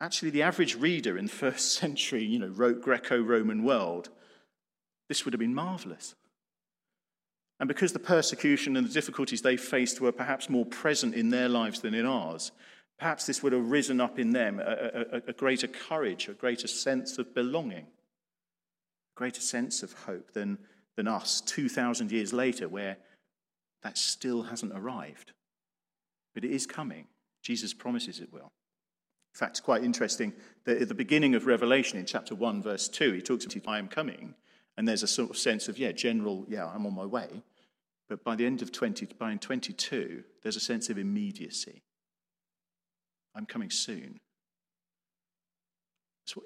actually 0.00 0.30
the 0.30 0.42
average 0.42 0.74
reader 0.76 1.18
in 1.18 1.26
the 1.26 1.32
first 1.32 1.72
century, 1.78 2.24
you 2.24 2.38
know, 2.38 2.48
wrote 2.48 2.82
Greco-Roman 2.82 3.62
world, 3.62 4.10
this 5.08 5.24
would 5.24 5.34
have 5.34 5.40
been 5.40 5.54
marvelous. 5.54 6.14
And 7.60 7.68
because 7.68 7.92
the 7.92 7.98
persecution 7.98 8.76
and 8.76 8.86
the 8.86 8.92
difficulties 8.92 9.42
they 9.42 9.56
faced 9.56 10.00
were 10.00 10.12
perhaps 10.12 10.50
more 10.50 10.66
present 10.66 11.14
in 11.14 11.30
their 11.30 11.48
lives 11.48 11.80
than 11.80 11.94
in 11.94 12.04
ours, 12.04 12.52
perhaps 12.98 13.26
this 13.26 13.42
would 13.42 13.52
have 13.52 13.70
risen 13.70 14.00
up 14.00 14.18
in 14.18 14.32
them 14.32 14.58
a, 14.60 15.06
a, 15.12 15.16
a 15.28 15.32
greater 15.32 15.68
courage, 15.68 16.28
a 16.28 16.34
greater 16.34 16.66
sense 16.66 17.18
of 17.18 17.34
belonging, 17.34 17.86
a 17.86 19.16
greater 19.16 19.40
sense 19.40 19.82
of 19.82 19.92
hope 19.92 20.32
than, 20.32 20.58
than 20.96 21.06
us 21.06 21.40
2,000 21.42 22.10
years 22.10 22.32
later, 22.32 22.68
where 22.68 22.96
that 23.82 23.98
still 23.98 24.42
hasn't 24.44 24.72
arrived. 24.74 25.32
But 26.34 26.44
it 26.44 26.50
is 26.50 26.66
coming. 26.66 27.06
Jesus 27.42 27.72
promises 27.72 28.18
it 28.18 28.32
will. 28.32 28.50
In 29.34 29.38
fact, 29.38 29.52
it's 29.52 29.60
quite 29.60 29.84
interesting 29.84 30.32
that 30.64 30.80
at 30.80 30.88
the 30.88 30.94
beginning 30.94 31.34
of 31.34 31.46
Revelation, 31.46 31.98
in 31.98 32.06
chapter 32.06 32.34
1, 32.34 32.62
verse 32.62 32.88
2, 32.88 33.12
he 33.12 33.20
talks 33.20 33.44
about, 33.44 33.68
I 33.68 33.78
am 33.78 33.88
coming. 33.88 34.34
And 34.76 34.88
there's 34.88 35.02
a 35.02 35.08
sort 35.08 35.30
of 35.30 35.36
sense 35.36 35.68
of, 35.68 35.78
yeah, 35.78 35.92
general, 35.92 36.44
yeah, 36.48 36.66
I'm 36.66 36.86
on 36.86 36.94
my 36.94 37.06
way. 37.06 37.42
But 38.08 38.24
by 38.24 38.34
the 38.36 38.44
end 38.44 38.60
of 38.60 38.72
20, 38.72 39.06
by 39.18 39.34
22, 39.34 40.24
there's 40.42 40.56
a 40.56 40.60
sense 40.60 40.90
of 40.90 40.98
immediacy. 40.98 41.82
I'm 43.34 43.46
coming 43.46 43.70
soon. 43.70 44.20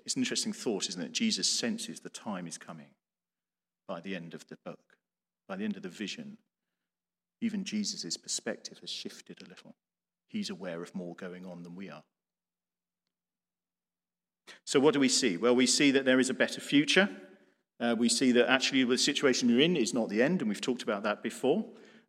It's 0.04 0.16
an 0.16 0.22
interesting 0.22 0.52
thought, 0.52 0.88
isn't 0.88 1.02
it? 1.02 1.12
Jesus 1.12 1.48
senses 1.48 2.00
the 2.00 2.10
time 2.10 2.46
is 2.46 2.58
coming 2.58 2.90
by 3.86 4.00
the 4.00 4.16
end 4.16 4.34
of 4.34 4.46
the 4.48 4.58
book, 4.64 4.96
by 5.48 5.56
the 5.56 5.64
end 5.64 5.76
of 5.76 5.82
the 5.82 5.88
vision. 5.88 6.38
Even 7.40 7.64
Jesus' 7.64 8.16
perspective 8.16 8.78
has 8.80 8.90
shifted 8.90 9.40
a 9.40 9.48
little. 9.48 9.76
He's 10.26 10.50
aware 10.50 10.82
of 10.82 10.94
more 10.94 11.14
going 11.14 11.46
on 11.46 11.62
than 11.62 11.76
we 11.76 11.88
are. 11.88 12.02
So, 14.64 14.80
what 14.80 14.94
do 14.94 15.00
we 15.00 15.08
see? 15.08 15.36
Well, 15.36 15.54
we 15.54 15.66
see 15.66 15.90
that 15.92 16.04
there 16.04 16.18
is 16.18 16.30
a 16.30 16.34
better 16.34 16.60
future. 16.60 17.08
Uh, 17.80 17.94
we 17.96 18.08
see 18.08 18.32
that 18.32 18.50
actually 18.50 18.82
the 18.84 18.98
situation 18.98 19.48
you're 19.48 19.60
in 19.60 19.76
is 19.76 19.94
not 19.94 20.08
the 20.08 20.22
end, 20.22 20.40
and 20.40 20.48
we've 20.48 20.60
talked 20.60 20.82
about 20.82 21.02
that 21.04 21.22
before. 21.22 21.64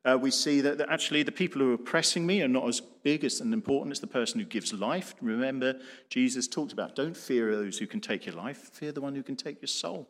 Uh, 0.05 0.17
we 0.19 0.31
see 0.31 0.61
that, 0.61 0.77
that, 0.77 0.89
actually 0.89 1.23
the 1.23 1.31
people 1.31 1.61
who 1.61 1.71
are 1.71 1.75
oppressing 1.75 2.25
me 2.25 2.41
are 2.41 2.47
not 2.47 2.67
as 2.67 2.79
big 2.79 3.23
as 3.23 3.41
and 3.41 3.53
important 3.53 3.91
as 3.91 3.99
the 3.99 4.07
person 4.07 4.39
who 4.39 4.45
gives 4.45 4.71
life. 4.73 5.13
Remember, 5.21 5.77
Jesus 6.09 6.47
talked 6.47 6.71
about 6.71 6.95
don't 6.95 7.17
fear 7.17 7.55
those 7.55 7.77
who 7.77 7.85
can 7.85 7.99
take 7.99 8.25
your 8.25 8.35
life, 8.35 8.69
fear 8.71 8.91
the 8.91 9.01
one 9.01 9.13
who 9.13 9.23
can 9.23 9.35
take 9.35 9.61
your 9.61 9.67
soul. 9.67 10.07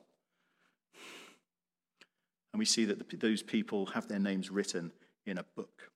And 2.54 2.60
we 2.60 2.66
see 2.66 2.86
that 2.86 3.10
the, 3.10 3.18
those 3.18 3.42
people 3.42 3.88
have 3.88 4.08
their 4.08 4.20
names 4.20 4.52
written 4.52 4.92
in 5.26 5.40
a 5.40 5.44
book. 5.56 5.90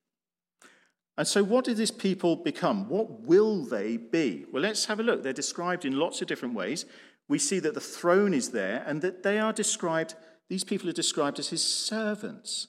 And 1.16 1.28
so, 1.28 1.44
what 1.44 1.64
do 1.64 1.76
these 1.76 1.92
people 1.92 2.36
become? 2.36 2.90
What 2.90 3.22
will 3.22 3.64
they 3.64 3.98
be? 3.98 4.46
Well, 4.52 4.64
let's 4.64 4.86
have 4.86 5.00
a 5.00 5.04
look. 5.04 5.22
They're 5.22 5.34
described 5.34 5.86
in 5.86 6.00
lots 6.00 6.22
of 6.22 6.28
different 6.28 6.56
ways 6.56 6.86
we 7.34 7.40
see 7.40 7.58
that 7.58 7.74
the 7.74 7.82
throne 7.82 8.32
is 8.32 8.52
there 8.52 8.84
and 8.86 9.02
that 9.02 9.24
they 9.24 9.40
are 9.40 9.52
described, 9.52 10.14
these 10.50 10.64
people 10.64 10.88
are 10.88 10.94
described 10.94 11.40
as 11.40 11.48
his 11.48 11.64
servants. 11.64 12.68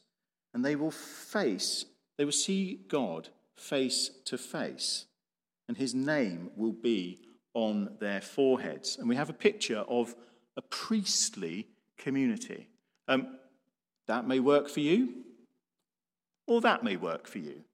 And 0.55 0.65
they 0.65 0.75
will 0.75 0.91
face, 0.91 1.85
they 2.17 2.25
will 2.25 2.33
see 2.33 2.81
God 2.89 3.29
face 3.59 4.09
to 4.25 4.39
face. 4.39 5.05
And 5.69 5.77
his 5.77 5.95
name 5.95 6.51
will 6.57 6.73
be 6.73 7.19
on 7.53 7.99
their 8.01 8.23
foreheads. 8.23 8.97
And 8.97 9.07
we 9.07 9.17
have 9.17 9.29
a 9.29 9.35
picture 9.35 9.81
of 9.81 10.15
a 10.57 10.63
priestly 10.63 11.69
community. 11.99 12.71
Um, 13.07 13.37
that 14.07 14.27
may 14.27 14.41
work 14.41 14.71
for 14.71 14.81
you, 14.81 15.25
or 16.47 16.63
that 16.63 16.83
may 16.83 16.97
work 16.97 17.27
for 17.27 17.39
you. 17.39 17.65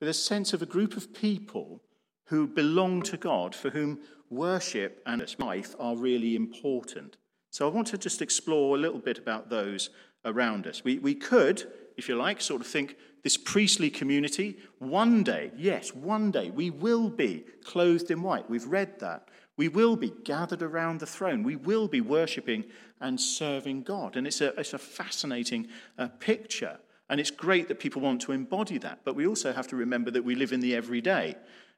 But 0.00 0.08
a 0.08 0.12
sense 0.12 0.52
of 0.52 0.60
a 0.60 0.66
group 0.66 0.96
of 0.96 1.14
people 1.14 1.82
who 2.26 2.46
belong 2.46 3.02
to 3.02 3.16
God, 3.16 3.54
for 3.54 3.70
whom 3.70 4.00
worship 4.30 5.02
and 5.06 5.24
life 5.38 5.74
are 5.78 5.96
really 5.96 6.36
important. 6.36 7.16
So 7.50 7.66
I 7.66 7.72
want 7.72 7.86
to 7.88 7.98
just 7.98 8.20
explore 8.20 8.76
a 8.76 8.80
little 8.80 8.98
bit 8.98 9.18
about 9.18 9.48
those 9.48 9.90
around 10.24 10.66
us. 10.66 10.84
We, 10.84 10.98
we 10.98 11.14
could, 11.14 11.64
if 11.96 12.08
you 12.08 12.16
like, 12.16 12.40
sort 12.40 12.60
of 12.60 12.66
think 12.66 12.96
this 13.22 13.36
priestly 13.36 13.90
community, 13.90 14.58
one 14.78 15.22
day, 15.22 15.52
yes, 15.56 15.94
one 15.94 16.30
day, 16.30 16.50
we 16.50 16.70
will 16.70 17.08
be 17.08 17.44
clothed 17.64 18.10
in 18.10 18.22
white. 18.22 18.50
We've 18.50 18.66
read 18.66 19.00
that. 19.00 19.28
We 19.56 19.68
will 19.68 19.96
be 19.96 20.12
gathered 20.24 20.62
around 20.62 21.00
the 21.00 21.06
throne. 21.06 21.42
We 21.42 21.56
will 21.56 21.88
be 21.88 22.00
worshipping 22.00 22.64
and 23.00 23.20
serving 23.20 23.84
God. 23.84 24.16
And 24.16 24.26
it's 24.26 24.40
a, 24.40 24.48
it's 24.60 24.74
a 24.74 24.78
fascinating 24.78 25.68
uh, 25.98 26.08
picture. 26.18 26.78
And 27.08 27.20
it's 27.20 27.30
great 27.30 27.68
that 27.68 27.78
people 27.78 28.02
want 28.02 28.20
to 28.22 28.32
embody 28.32 28.78
that. 28.78 29.00
But 29.04 29.14
we 29.14 29.26
also 29.26 29.52
have 29.52 29.68
to 29.68 29.76
remember 29.76 30.10
that 30.10 30.24
we 30.24 30.34
live 30.34 30.52
in 30.52 30.60
the 30.60 30.74
everyday. 30.74 31.36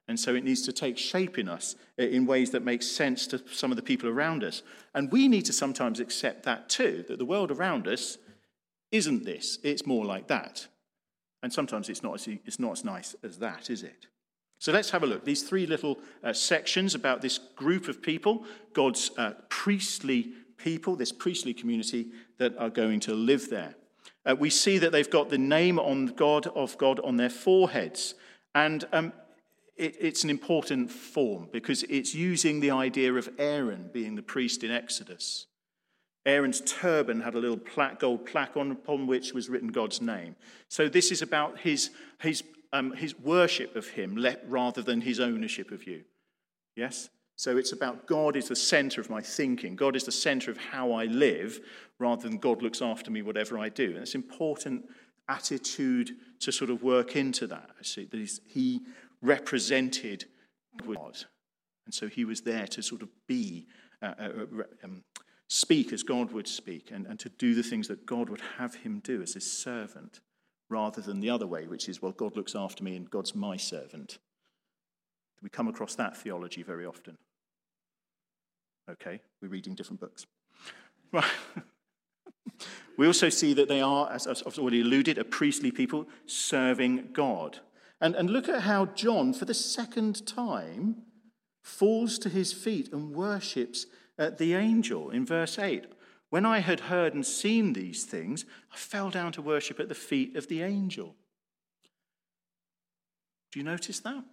And 0.09 0.19
so 0.19 0.35
it 0.35 0.43
needs 0.43 0.63
to 0.63 0.73
take 0.73 0.97
shape 0.97 1.39
in 1.39 1.49
us 1.49 1.77
in 1.99 2.27
ways 2.27 2.51
that 2.51 2.65
make 2.65 2.83
sense 2.83 3.27
to 3.29 3.43
some 3.53 3.71
of 3.71 3.77
the 3.77 3.83
people 3.83 4.09
around 4.09 4.43
us. 4.43 4.63
And 4.95 5.13
we 5.13 5.29
need 5.29 5.45
to 5.45 5.53
sometimes 5.53 6.01
accept 6.01 6.45
that 6.45 6.71
too, 6.71 7.05
that 7.09 7.19
the 7.19 7.27
world 7.27 7.51
around 7.51 7.87
us 7.87 8.17
isn't 8.91 9.25
this, 9.25 9.59
it's 9.63 9.87
more 9.87 10.07
like 10.07 10.29
that. 10.29 10.67
And 11.43 11.53
sometimes 11.53 11.89
it's 11.89 12.03
not 12.03 12.15
as, 12.15 12.27
it's 12.27 12.59
not 12.59 12.73
as 12.73 12.85
nice 12.85 13.15
as 13.23 13.39
that, 13.39 13.69
is 13.69 13.83
it? 13.83 14.07
So 14.59 14.73
let's 14.73 14.91
have 14.91 15.05
a 15.05 15.07
look. 15.07 15.25
These 15.25 15.45
three 15.45 15.67
little 15.67 15.99
uh, 16.25 16.33
sections 16.33 16.95
about 16.95 17.23
this 17.23 17.39
group 17.39 17.87
of 17.87 18.03
people, 18.03 18.45
God's 18.73 19.11
uh, 19.17 19.33
priestly 19.49 20.33
people, 20.57 20.97
this 20.97 21.13
priestly 21.13 21.55
community 21.55 22.09
that 22.39 22.57
are 22.57 22.71
going 22.71 22.99
to 23.01 23.15
live 23.15 23.51
there. 23.51 23.77
Uh, 24.29 24.35
we 24.35 24.51
see 24.51 24.79
that 24.79 24.91
they've 24.91 25.09
got 25.09 25.31
the 25.31 25.39
name 25.39 25.79
on 25.79 26.07
God 26.07 26.49
of 26.49 26.77
God 26.77 26.99
on 27.01 27.17
their 27.17 27.31
foreheads. 27.31 28.15
And 28.55 28.85
um, 28.93 29.13
it, 29.79 29.97
it's 30.01 30.25
an 30.25 30.31
important 30.31 30.91
form 30.91 31.49
because 31.53 31.85
it's 31.85 32.15
using 32.15 32.61
the 32.61 32.73
idea 32.73 33.15
of 33.15 33.29
Aaron 33.39 33.91
being 33.93 34.17
the 34.17 34.23
priest 34.23 34.65
in 34.65 34.71
Exodus. 34.71 35.47
Aaron's 36.27 36.61
turban 36.61 37.21
had 37.21 37.35
a 37.35 37.39
little 37.39 37.57
plaque, 37.57 38.01
gold 38.01 38.27
plaque 38.27 38.57
on 38.57 38.71
upon 38.71 39.07
which 39.07 39.33
was 39.33 39.49
written 39.49 39.69
God's 39.69 40.03
name. 40.03 40.37
So 40.69 40.89
this 40.89 41.11
is 41.11 41.23
about 41.23 41.59
his, 41.61 41.91
his, 42.21 42.43
um, 42.73 42.93
his 42.93 43.19
worship 43.19 43.77
of 43.77 43.89
him 43.89 44.23
rather 44.47 44.83
than 44.83 45.01
his 45.01 45.21
ownership 45.21 45.71
of 45.71 45.87
you. 45.87 46.03
Yes? 46.77 47.09
So 47.37 47.57
it's 47.57 47.73
about 47.73 48.07
God 48.07 48.37
is 48.37 48.49
the 48.49 48.57
center 48.57 49.01
of 49.01 49.09
my 49.09 49.23
thinking. 49.23 49.77
God 49.77 49.95
is 49.95 50.05
the 50.05 50.13
center 50.13 50.51
of 50.51 50.59
how 50.59 50.93
I 50.93 51.05
live 51.05 51.61
rather 51.99 52.29
than 52.29 52.39
God 52.39 52.63
looks 52.63 52.83
after 52.83 53.11
me 53.11 53.23
whatever 53.23 53.59
I 53.59 53.69
do. 53.69 53.91
And 53.91 53.99
it's 53.99 54.17
important 54.17 54.85
attitude 55.29 56.17
to 56.41 56.51
sort 56.51 56.71
of 56.71 56.83
work 56.83 57.17
into 57.17 57.47
that. 57.47 57.71
See, 57.83 58.07
that 58.07 58.41
he 58.47 58.81
represented 59.23 60.27
God. 60.87 61.17
And 61.85 61.95
so 61.95 62.07
he 62.07 62.25
was 62.25 62.43
there 62.43 62.67
to 62.67 62.83
sort 62.83 63.03
of 63.03 63.09
be, 63.27 63.67
uh, 64.03 64.15
uh, 64.19 64.23
uh 64.23 64.63
um, 64.85 65.05
speak 65.49 65.93
as 65.93 66.03
God 66.03 66.33
would 66.33 66.47
speak, 66.47 66.91
and, 66.93 67.07
and 67.07 67.19
to 67.21 67.29
do 67.31 67.55
the 67.55 67.63
things 67.63 67.89
that 67.89 68.07
God 68.07 68.29
would 68.29 68.43
have 68.59 68.75
him 68.75 69.01
do 69.03 69.23
as 69.23 69.35
his 69.35 69.51
servant, 69.51 70.21
rather 70.69 71.01
than 71.01 71.21
the 71.21 71.31
other 71.31 71.47
way, 71.47 71.67
which 71.67 71.89
is, 71.89 72.03
well, 72.03 72.13
God 72.13 72.37
looks 72.37 72.55
after 72.55 72.85
me 72.85 72.97
and 72.97 73.11
God's 73.11 73.35
my 73.35 73.57
servant. 73.57 74.19
We 75.43 75.49
come 75.49 75.69
across 75.69 75.95
that 75.95 76.17
theology 76.17 76.63
very 76.63 76.85
often. 76.85 77.17
Okay, 78.91 79.21
we're 79.41 79.49
reading 79.49 79.75
different 79.75 80.01
books. 80.01 80.27
Right. 81.13 81.25
we 82.97 83.07
also 83.07 83.29
see 83.29 83.55
that 83.55 83.69
they 83.69 83.81
are, 83.81 84.11
as 84.11 84.27
I've 84.27 84.59
already 84.59 84.81
alluded, 84.81 85.19
a 85.19 85.25
priestly 85.25 85.71
people 85.71 86.07
serving 86.27 87.11
God. 87.13 87.59
And, 88.01 88.15
and 88.15 88.31
look 88.31 88.49
at 88.49 88.63
how 88.63 88.87
John, 88.87 89.33
for 89.33 89.45
the 89.45 89.55
second 89.55 90.27
time, 90.27 91.03
falls 91.63 92.19
to 92.21 92.29
his 92.29 92.53
feet 92.53 92.93
and 92.93 93.15
worships 93.15 93.87
uh, 94.19 94.31
the 94.31 94.55
angel 94.55 95.11
in 95.11 95.27
verse 95.27 95.59
8. 95.59 95.85
When 96.31 96.45
I 96.45 96.59
had 96.59 96.81
heard 96.81 97.15
and 97.15 97.25
seen 97.25 97.73
these 97.73 98.05
things, 98.05 98.45
I 98.73 98.77
fell 98.77 99.11
down 99.11 99.33
to 99.33 99.43
worship 99.43 99.81
at 99.81 99.89
the 99.89 99.95
feet 99.95 100.37
of 100.37 100.49
the 100.49 100.63
angel. 100.63 101.17
Do 103.51 103.59
you 103.59 103.65
notice 103.65 104.01
that? 104.01 104.25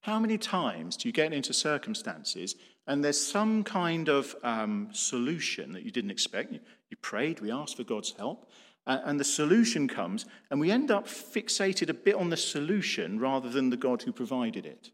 How 0.00 0.18
many 0.18 0.38
times 0.38 0.96
do 0.96 1.08
you 1.08 1.12
get 1.12 1.32
into 1.32 1.52
circumstances 1.52 2.56
and 2.86 3.02
there's 3.02 3.20
some 3.20 3.64
kind 3.64 4.08
of 4.08 4.34
um, 4.42 4.88
solution 4.92 5.72
that 5.72 5.82
you 5.82 5.90
didn't 5.90 6.10
expect? 6.10 6.52
You, 6.52 6.60
you 6.90 6.96
prayed, 6.98 7.40
we 7.40 7.50
asked 7.50 7.76
for 7.76 7.84
God's 7.84 8.12
help, 8.12 8.50
and 8.86 9.18
the 9.18 9.24
solution 9.24 9.88
comes, 9.88 10.26
and 10.50 10.60
we 10.60 10.70
end 10.70 10.90
up 10.90 11.06
fixated 11.06 11.88
a 11.88 11.94
bit 11.94 12.14
on 12.14 12.30
the 12.30 12.36
solution 12.36 13.18
rather 13.18 13.48
than 13.48 13.70
the 13.70 13.76
God 13.76 14.02
who 14.02 14.12
provided 14.12 14.66
it. 14.66 14.90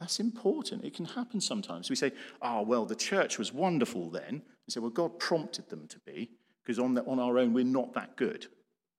That's 0.00 0.20
important. 0.20 0.84
It 0.84 0.94
can 0.94 1.06
happen 1.06 1.40
sometimes. 1.40 1.88
We 1.88 1.96
say, 1.96 2.12
oh, 2.42 2.62
well, 2.62 2.84
the 2.84 2.96
church 2.96 3.38
was 3.38 3.52
wonderful 3.52 4.10
then, 4.10 4.42
We 4.66 4.72
say, 4.72 4.80
well, 4.80 4.90
God 4.90 5.18
prompted 5.18 5.68
them 5.68 5.86
to 5.88 5.98
be, 6.00 6.30
because 6.62 6.78
on, 6.78 6.96
on 6.98 7.18
our 7.18 7.38
own, 7.38 7.52
we're 7.52 7.64
not 7.64 7.92
that 7.94 8.16
good. 8.16 8.46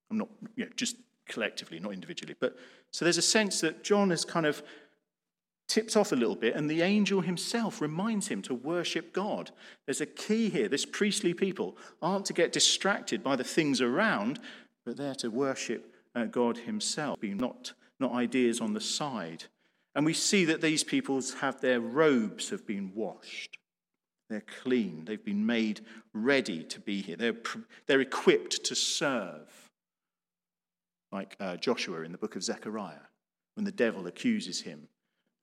I'm 0.09 0.17
not, 0.17 0.29
you 0.55 0.65
know, 0.65 0.71
just 0.75 0.97
collectively, 1.27 1.79
not 1.79 1.93
individually. 1.93 2.35
But 2.39 2.55
so 2.91 3.05
there's 3.05 3.17
a 3.17 3.23
sense 3.23 3.61
that 3.61 3.83
John 3.83 4.11
has 4.11 4.23
kind 4.23 4.45
of 4.45 4.61
tipped 5.67 5.97
off 5.97 6.11
a 6.11 6.15
little 6.15 6.35
bit, 6.35 6.55
and 6.55 6.69
the 6.69 6.81
angel 6.81 7.21
himself 7.21 7.81
reminds 7.81 8.27
him 8.27 8.41
to 8.43 8.53
worship 8.53 9.13
God. 9.13 9.51
There's 9.85 10.01
a 10.01 10.05
key 10.05 10.49
here. 10.49 10.67
This 10.67 10.85
priestly 10.85 11.33
people 11.33 11.77
aren't 12.01 12.25
to 12.25 12.33
get 12.33 12.51
distracted 12.51 13.23
by 13.23 13.35
the 13.35 13.43
things 13.43 13.81
around, 13.81 14.39
but 14.85 14.97
they're 14.97 15.15
to 15.15 15.29
worship 15.29 15.93
uh, 16.13 16.25
God 16.25 16.57
himself, 16.57 17.19
not, 17.21 17.73
not 17.99 18.13
ideas 18.13 18.61
on 18.61 18.73
the 18.73 18.81
side. 18.81 19.45
And 19.95 20.05
we 20.05 20.13
see 20.13 20.45
that 20.45 20.61
these 20.61 20.83
peoples 20.83 21.35
have 21.35 21.61
their 21.61 21.79
robes 21.79 22.49
have 22.49 22.67
been 22.67 22.91
washed. 22.93 23.57
They're 24.29 24.43
clean. 24.63 25.05
They've 25.05 25.23
been 25.23 25.45
made 25.45 25.81
ready 26.13 26.63
to 26.63 26.79
be 26.79 27.01
here. 27.01 27.15
They're, 27.15 27.37
they're 27.87 28.01
equipped 28.01 28.63
to 28.65 28.75
serve. 28.75 29.69
Like 31.11 31.35
uh, 31.39 31.55
Joshua 31.57 32.01
in 32.01 32.11
the 32.11 32.17
book 32.17 32.35
of 32.35 32.43
Zechariah, 32.43 33.07
when 33.55 33.63
the 33.63 33.71
devil 33.71 34.07
accuses 34.07 34.61
him 34.61 34.89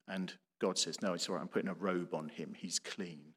and 0.09 0.33
God 0.61 0.79
says, 0.79 1.03
No, 1.03 1.13
it's 1.13 1.29
all 1.29 1.37
right, 1.37 1.43
I'm 1.43 1.49
putting 1.49 1.69
a 1.69 1.75
robe 1.75 2.15
on 2.15 2.29
him. 2.29 2.55
He's 2.57 2.79
clean. 2.79 3.35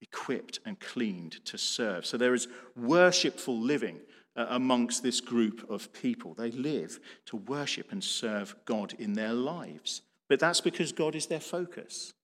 Equipped 0.00 0.58
and 0.66 0.80
cleaned 0.80 1.44
to 1.44 1.56
serve. 1.56 2.04
So 2.04 2.16
there 2.16 2.34
is 2.34 2.48
worshipful 2.76 3.56
living 3.56 4.00
uh, 4.34 4.46
amongst 4.48 5.02
this 5.02 5.20
group 5.20 5.68
of 5.70 5.92
people. 5.92 6.34
They 6.34 6.50
live 6.50 6.98
to 7.26 7.36
worship 7.36 7.92
and 7.92 8.02
serve 8.02 8.56
God 8.64 8.94
in 8.98 9.12
their 9.12 9.32
lives. 9.32 10.02
But 10.28 10.40
that's 10.40 10.60
because 10.60 10.92
God 10.92 11.14
is 11.14 11.26
their 11.26 11.40
focus. 11.40 12.14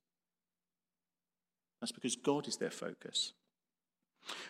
That's 1.81 1.93
because 1.93 2.17
God 2.17 2.49
is 2.49 2.57
their 2.57 2.71
focus. 2.71 3.33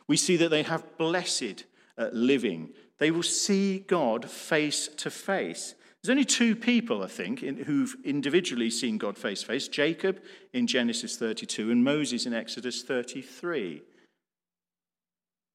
We 0.07 0.17
see 0.17 0.37
that 0.37 0.49
they 0.49 0.63
have 0.63 0.97
blessed 0.97 1.65
uh, 1.99 2.09
living. 2.13 2.71
They 2.99 3.11
will 3.11 3.23
see 3.23 3.81
God 3.81 4.29
face 4.31 4.89
to 4.99 5.11
face. 5.11 5.75
There's 6.03 6.11
only 6.11 6.25
two 6.25 6.55
people, 6.55 7.03
I 7.03 7.09
think, 7.09 7.43
in, 7.43 7.57
who've 7.57 7.97
individually 8.05 8.71
seen 8.71 8.99
God 8.99 9.19
face 9.19 9.41
to 9.41 9.47
face 9.47 9.67
Jacob 9.67 10.23
in 10.53 10.67
Genesis 10.67 11.17
32 11.17 11.73
and 11.73 11.83
Moses 11.83 12.25
in 12.25 12.33
Exodus 12.33 12.83
33, 12.83 13.83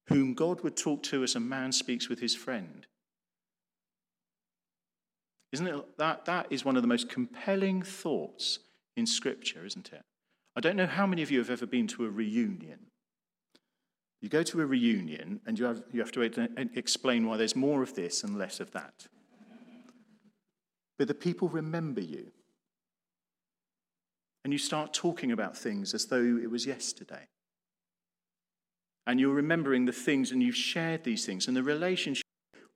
whom 0.08 0.34
God 0.34 0.60
would 0.60 0.76
talk 0.76 1.02
to 1.04 1.22
as 1.22 1.34
a 1.34 1.40
man 1.40 1.72
speaks 1.72 2.08
with 2.08 2.20
his 2.20 2.36
friend. 2.36 2.86
Isn't 5.52 5.66
it? 5.66 5.98
That, 5.98 6.26
that 6.26 6.48
is 6.50 6.64
one 6.64 6.76
of 6.76 6.82
the 6.82 6.88
most 6.88 7.08
compelling 7.08 7.82
thoughts 7.82 8.58
in 8.96 9.06
Scripture, 9.06 9.64
isn't 9.64 9.92
it? 9.92 10.02
I 10.56 10.60
don't 10.60 10.76
know 10.76 10.86
how 10.86 11.06
many 11.06 11.22
of 11.22 11.30
you 11.30 11.38
have 11.38 11.50
ever 11.50 11.66
been 11.66 11.86
to 11.88 12.04
a 12.04 12.10
reunion. 12.10 12.86
You 14.20 14.28
go 14.28 14.42
to 14.42 14.60
a 14.60 14.66
reunion 14.66 15.40
and 15.46 15.58
you 15.58 15.64
have, 15.64 15.82
you 15.92 16.00
have 16.00 16.12
to 16.12 16.22
explain 16.74 17.26
why 17.26 17.36
there's 17.36 17.56
more 17.56 17.82
of 17.82 17.94
this 17.94 18.22
and 18.22 18.38
less 18.38 18.60
of 18.60 18.72
that. 18.72 19.06
But 20.98 21.08
the 21.08 21.14
people 21.14 21.48
remember 21.48 22.00
you. 22.00 22.32
And 24.44 24.52
you 24.52 24.58
start 24.58 24.92
talking 24.92 25.32
about 25.32 25.56
things 25.56 25.94
as 25.94 26.06
though 26.06 26.22
it 26.22 26.50
was 26.50 26.66
yesterday. 26.66 27.28
And 29.06 29.18
you're 29.18 29.34
remembering 29.34 29.84
the 29.84 29.92
things 29.92 30.32
and 30.32 30.42
you've 30.42 30.56
shared 30.56 31.04
these 31.04 31.24
things. 31.26 31.48
And 31.48 31.56
the 31.56 31.62
relationship, 31.62 32.24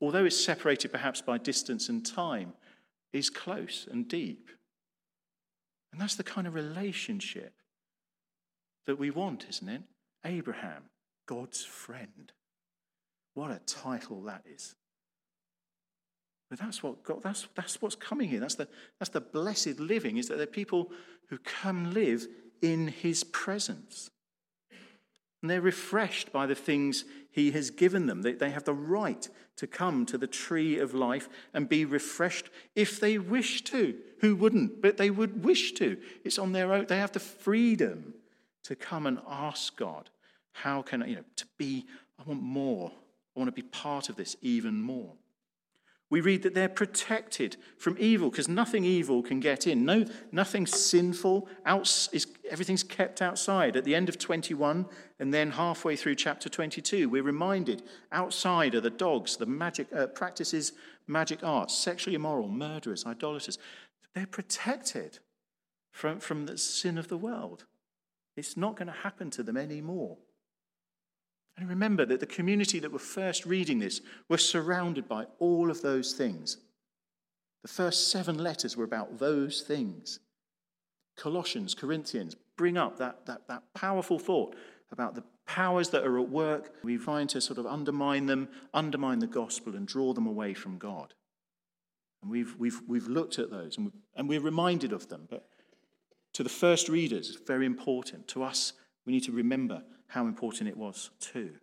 although 0.00 0.24
it's 0.24 0.42
separated 0.42 0.92
perhaps 0.92 1.20
by 1.20 1.38
distance 1.38 1.88
and 1.88 2.04
time, 2.04 2.54
is 3.12 3.30
close 3.30 3.86
and 3.90 4.08
deep. 4.08 4.50
And 5.92 6.00
that's 6.00 6.16
the 6.16 6.24
kind 6.24 6.46
of 6.46 6.54
relationship 6.54 7.54
that 8.86 8.98
we 8.98 9.10
want, 9.10 9.46
isn't 9.48 9.68
it? 9.68 9.82
Abraham, 10.24 10.84
God's 11.26 11.64
friend. 11.64 12.32
What 13.34 13.50
a 13.50 13.60
title 13.66 14.22
that 14.22 14.44
is. 14.52 14.74
But 16.50 16.58
that's 16.58 16.82
what 16.82 17.02
God, 17.02 17.22
that's, 17.22 17.46
that's 17.54 17.82
what's 17.82 17.94
coming 17.94 18.28
here. 18.28 18.40
That's 18.40 18.54
the, 18.54 18.68
that's 18.98 19.10
the 19.10 19.20
blessed 19.20 19.78
living, 19.78 20.16
is 20.16 20.28
that 20.28 20.36
there 20.36 20.44
are 20.44 20.46
people 20.46 20.90
who 21.28 21.38
come 21.38 21.92
live 21.92 22.26
in 22.62 22.88
his 22.88 23.22
presence. 23.24 24.10
And 25.42 25.50
they're 25.50 25.60
refreshed 25.60 26.32
by 26.32 26.46
the 26.46 26.54
things 26.54 27.04
he 27.30 27.52
has 27.52 27.70
given 27.70 28.06
them. 28.06 28.22
They, 28.22 28.32
they 28.32 28.50
have 28.50 28.64
the 28.64 28.74
right 28.74 29.28
to 29.56 29.66
come 29.66 30.06
to 30.06 30.18
the 30.18 30.26
tree 30.26 30.78
of 30.78 30.94
life 30.94 31.28
and 31.52 31.68
be 31.68 31.84
refreshed 31.84 32.50
if 32.74 32.98
they 32.98 33.18
wish 33.18 33.62
to. 33.64 33.94
Who 34.20 34.34
wouldn't? 34.34 34.82
But 34.82 34.96
they 34.96 35.10
would 35.10 35.44
wish 35.44 35.72
to. 35.74 35.96
It's 36.24 36.38
on 36.38 36.52
their 36.52 36.72
own. 36.72 36.86
They 36.86 36.98
have 36.98 37.12
the 37.12 37.20
freedom 37.20 38.14
to 38.64 38.74
come 38.74 39.06
and 39.06 39.20
ask 39.28 39.76
God, 39.76 40.10
how 40.52 40.82
can 40.82 41.02
I, 41.02 41.06
you 41.06 41.16
know, 41.16 41.24
to 41.36 41.46
be, 41.56 41.86
I 42.18 42.28
want 42.28 42.42
more. 42.42 42.90
I 43.36 43.38
want 43.38 43.48
to 43.48 43.62
be 43.62 43.68
part 43.68 44.08
of 44.08 44.16
this 44.16 44.36
even 44.42 44.80
more. 44.80 45.12
We 46.10 46.22
read 46.22 46.42
that 46.44 46.54
they're 46.54 46.70
protected 46.70 47.56
from 47.76 47.96
evil 47.98 48.30
because 48.30 48.48
nothing 48.48 48.84
evil 48.84 49.22
can 49.22 49.40
get 49.40 49.66
in. 49.66 49.84
No, 49.84 50.06
nothing 50.32 50.66
sinful. 50.66 51.48
Out, 51.66 51.82
is, 52.12 52.26
everything's 52.48 52.82
kept 52.82 53.20
outside. 53.20 53.76
At 53.76 53.84
the 53.84 53.94
end 53.94 54.08
of 54.08 54.18
21 54.18 54.86
and 55.18 55.34
then 55.34 55.50
halfway 55.50 55.96
through 55.96 56.14
chapter 56.14 56.48
22, 56.48 57.10
we're 57.10 57.22
reminded 57.22 57.82
outside 58.10 58.74
are 58.74 58.80
the 58.80 58.88
dogs, 58.88 59.36
the 59.36 59.44
magic 59.44 59.86
uh, 59.94 60.06
practices, 60.06 60.72
magic 61.06 61.44
arts, 61.44 61.74
sexually 61.76 62.14
immoral, 62.14 62.48
murderers, 62.48 63.04
idolaters. 63.04 63.58
They're 64.14 64.26
protected 64.26 65.18
from, 65.90 66.20
from 66.20 66.46
the 66.46 66.56
sin 66.56 66.96
of 66.96 67.08
the 67.08 67.18
world. 67.18 67.66
It's 68.34 68.56
not 68.56 68.76
going 68.76 68.86
to 68.86 68.94
happen 68.94 69.30
to 69.32 69.42
them 69.42 69.58
anymore. 69.58 70.16
And 71.58 71.68
remember 71.68 72.06
that 72.06 72.20
the 72.20 72.26
community 72.26 72.78
that 72.78 72.92
were 72.92 73.00
first 73.00 73.44
reading 73.44 73.80
this 73.80 74.00
were 74.28 74.38
surrounded 74.38 75.08
by 75.08 75.26
all 75.40 75.70
of 75.70 75.82
those 75.82 76.12
things. 76.12 76.58
The 77.62 77.68
first 77.68 78.12
seven 78.12 78.38
letters 78.38 78.76
were 78.76 78.84
about 78.84 79.18
those 79.18 79.62
things. 79.62 80.20
Colossians, 81.16 81.74
Corinthians 81.74 82.36
bring 82.56 82.76
up 82.76 82.98
that, 82.98 83.26
that, 83.26 83.48
that 83.48 83.64
powerful 83.74 84.20
thought 84.20 84.54
about 84.92 85.16
the 85.16 85.24
powers 85.46 85.90
that 85.90 86.06
are 86.06 86.20
at 86.20 86.28
work. 86.28 86.74
We 86.84 86.96
find 86.96 87.28
to 87.30 87.40
sort 87.40 87.58
of 87.58 87.66
undermine 87.66 88.26
them, 88.26 88.48
undermine 88.72 89.18
the 89.18 89.26
gospel, 89.26 89.74
and 89.74 89.86
draw 89.86 90.12
them 90.12 90.28
away 90.28 90.54
from 90.54 90.78
God. 90.78 91.12
And 92.22 92.30
we've, 92.30 92.54
we've, 92.56 92.80
we've 92.86 93.08
looked 93.08 93.40
at 93.40 93.50
those 93.50 93.78
and, 93.78 93.90
and 94.14 94.28
we're 94.28 94.40
reminded 94.40 94.92
of 94.92 95.08
them. 95.08 95.26
But 95.28 95.48
to 96.34 96.44
the 96.44 96.48
first 96.48 96.88
readers, 96.88 97.30
it's 97.30 97.46
very 97.46 97.66
important. 97.66 98.28
To 98.28 98.44
us, 98.44 98.74
we 99.04 99.12
need 99.12 99.24
to 99.24 99.32
remember 99.32 99.82
how 100.08 100.26
important 100.26 100.68
it 100.68 100.76
was 100.76 101.10
too. 101.20 101.54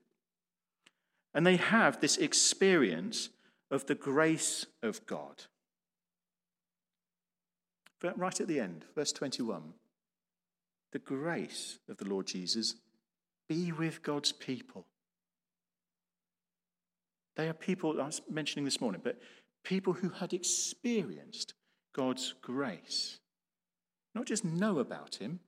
And 1.34 1.46
they 1.46 1.58
have 1.58 2.00
this 2.00 2.18
experience 2.18 3.30
of 3.70 3.86
the 3.86 3.96
grace 3.96 4.66
of 4.82 5.06
God. 5.06 5.44
But 8.00 8.18
right 8.18 8.40
at 8.40 8.48
the 8.48 8.60
end, 8.60 8.86
verse 8.96 9.12
21 9.12 9.74
the 10.92 11.00
grace 11.00 11.80
of 11.90 11.98
the 11.98 12.08
Lord 12.08 12.26
Jesus 12.26 12.76
be 13.50 13.74
with 13.74 14.02
God's 14.02 14.32
people. 14.32 14.86
They 17.36 17.50
are 17.50 17.54
people, 17.54 18.02
I 18.02 18.06
was 18.06 18.22
mentioning 18.30 18.64
this 18.64 18.80
morning, 18.80 19.02
but 19.04 19.20
people 19.66 19.92
who 19.92 20.08
had 20.08 20.34
experienced 20.34 21.54
God's 21.94 22.34
grace. 22.42 23.20
Not 24.14 24.26
just 24.26 24.46
know 24.46 24.80
about 24.80 25.16
Him, 25.16 25.42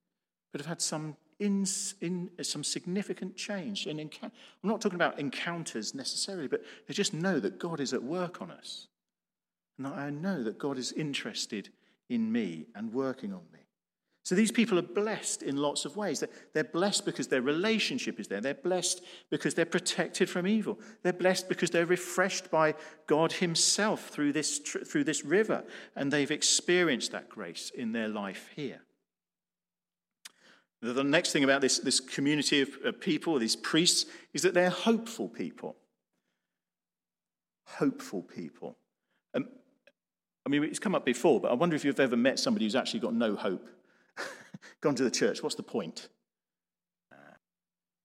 but 0.51 0.59
have 0.59 0.67
had 0.67 0.81
some 0.81 1.15
in, 1.39 1.65
in 2.01 2.29
some 2.41 2.63
significant 2.63 3.35
change. 3.35 3.85
And 3.85 3.99
I'm 3.99 4.31
not 4.63 4.81
talking 4.81 4.95
about 4.95 5.19
encounters 5.19 5.93
necessarily, 5.93 6.47
but 6.47 6.63
they 6.87 6.93
just 6.93 7.13
know 7.13 7.39
that 7.39 7.59
God 7.59 7.79
is 7.79 7.93
at 7.93 8.03
work 8.03 8.41
on 8.41 8.51
us. 8.51 8.87
And 9.77 9.87
I 9.87 10.09
know 10.09 10.43
that 10.43 10.57
God 10.57 10.77
is 10.77 10.91
interested 10.93 11.69
in 12.09 12.31
me 12.31 12.65
and 12.75 12.91
working 12.93 13.33
on 13.33 13.43
me. 13.53 13.59
So 14.23 14.35
these 14.35 14.51
people 14.51 14.77
are 14.77 14.81
blessed 14.81 15.41
in 15.41 15.55
lots 15.55 15.85
of 15.85 15.95
ways. 15.95 16.21
They're 16.51 16.63
blessed 16.65 17.05
because 17.05 17.29
their 17.29 17.41
relationship 17.41 18.19
is 18.19 18.27
there. 18.27 18.41
They're 18.41 18.55
blessed 18.55 19.01
because 19.29 19.53
they're 19.53 19.65
protected 19.65 20.29
from 20.29 20.45
evil. 20.45 20.79
They're 21.01 21.13
blessed 21.13 21.47
because 21.47 21.69
they're 21.69 21.85
refreshed 21.85 22.51
by 22.51 22.75
God 23.05 23.31
Himself 23.31 24.09
through 24.09 24.33
this, 24.33 24.57
through 24.59 25.05
this 25.05 25.23
river, 25.23 25.63
and 25.95 26.11
they've 26.11 26.29
experienced 26.29 27.13
that 27.13 27.29
grace 27.29 27.71
in 27.73 27.93
their 27.93 28.09
life 28.09 28.49
here. 28.53 28.81
The 30.93 31.03
next 31.03 31.31
thing 31.31 31.43
about 31.43 31.61
this, 31.61 31.79
this 31.79 31.99
community 31.99 32.61
of, 32.61 32.99
people, 32.99 33.37
these 33.39 33.55
priests, 33.55 34.05
is 34.33 34.41
that 34.43 34.53
they're 34.53 34.69
hopeful 34.69 35.27
people. 35.27 35.75
Hopeful 37.65 38.21
people. 38.21 38.77
Um, 39.33 39.47
I 40.45 40.49
mean, 40.49 40.63
it's 40.63 40.79
come 40.79 40.95
up 40.95 41.05
before, 41.05 41.41
but 41.41 41.51
I 41.51 41.55
wonder 41.55 41.75
if 41.75 41.83
you've 41.83 41.99
ever 41.99 42.17
met 42.17 42.39
somebody 42.39 42.65
who's 42.65 42.75
actually 42.75 43.01
got 43.01 43.13
no 43.13 43.35
hope. 43.35 43.67
Gone 44.81 44.95
to 44.95 45.03
the 45.03 45.11
church, 45.11 45.43
what's 45.43 45.55
the 45.55 45.63
point? 45.63 46.09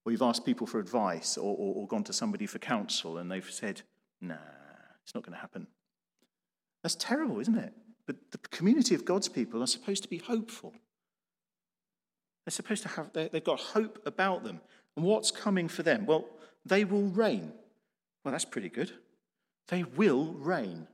Or 0.05 0.11
you've 0.11 0.21
asked 0.21 0.45
people 0.45 0.67
for 0.67 0.79
advice 0.79 1.37
or, 1.37 1.55
or, 1.55 1.75
or 1.75 1.87
gone 1.87 2.03
to 2.05 2.13
somebody 2.13 2.45
for 2.45 2.59
counsel 2.59 3.17
and 3.17 3.31
they've 3.31 3.49
said, 3.49 3.81
nah, 4.19 4.35
it's 5.03 5.15
not 5.15 5.23
going 5.23 5.33
to 5.33 5.39
happen. 5.39 5.67
That's 6.81 6.95
terrible, 6.95 7.39
isn't 7.39 7.57
it? 7.57 7.73
But 8.05 8.17
the 8.31 8.37
community 8.37 8.95
of 8.95 9.05
God's 9.05 9.29
people 9.29 9.63
are 9.63 9.67
supposed 9.67 10.03
to 10.03 10.09
be 10.09 10.17
hopeful. 10.17 10.73
They're 12.45 12.51
supposed 12.51 12.83
to 12.83 12.89
have, 12.89 13.13
they've 13.13 13.43
got 13.43 13.59
hope 13.59 14.01
about 14.05 14.43
them. 14.43 14.59
And 14.95 15.05
what's 15.05 15.31
coming 15.31 15.67
for 15.67 15.83
them? 15.83 16.05
Well, 16.05 16.25
they 16.65 16.85
will 16.85 17.07
reign. 17.07 17.53
Well, 18.23 18.31
that's 18.31 18.45
pretty 18.45 18.69
good. 18.69 18.91
They 19.69 19.83
will 19.83 20.33
reign. 20.33 20.87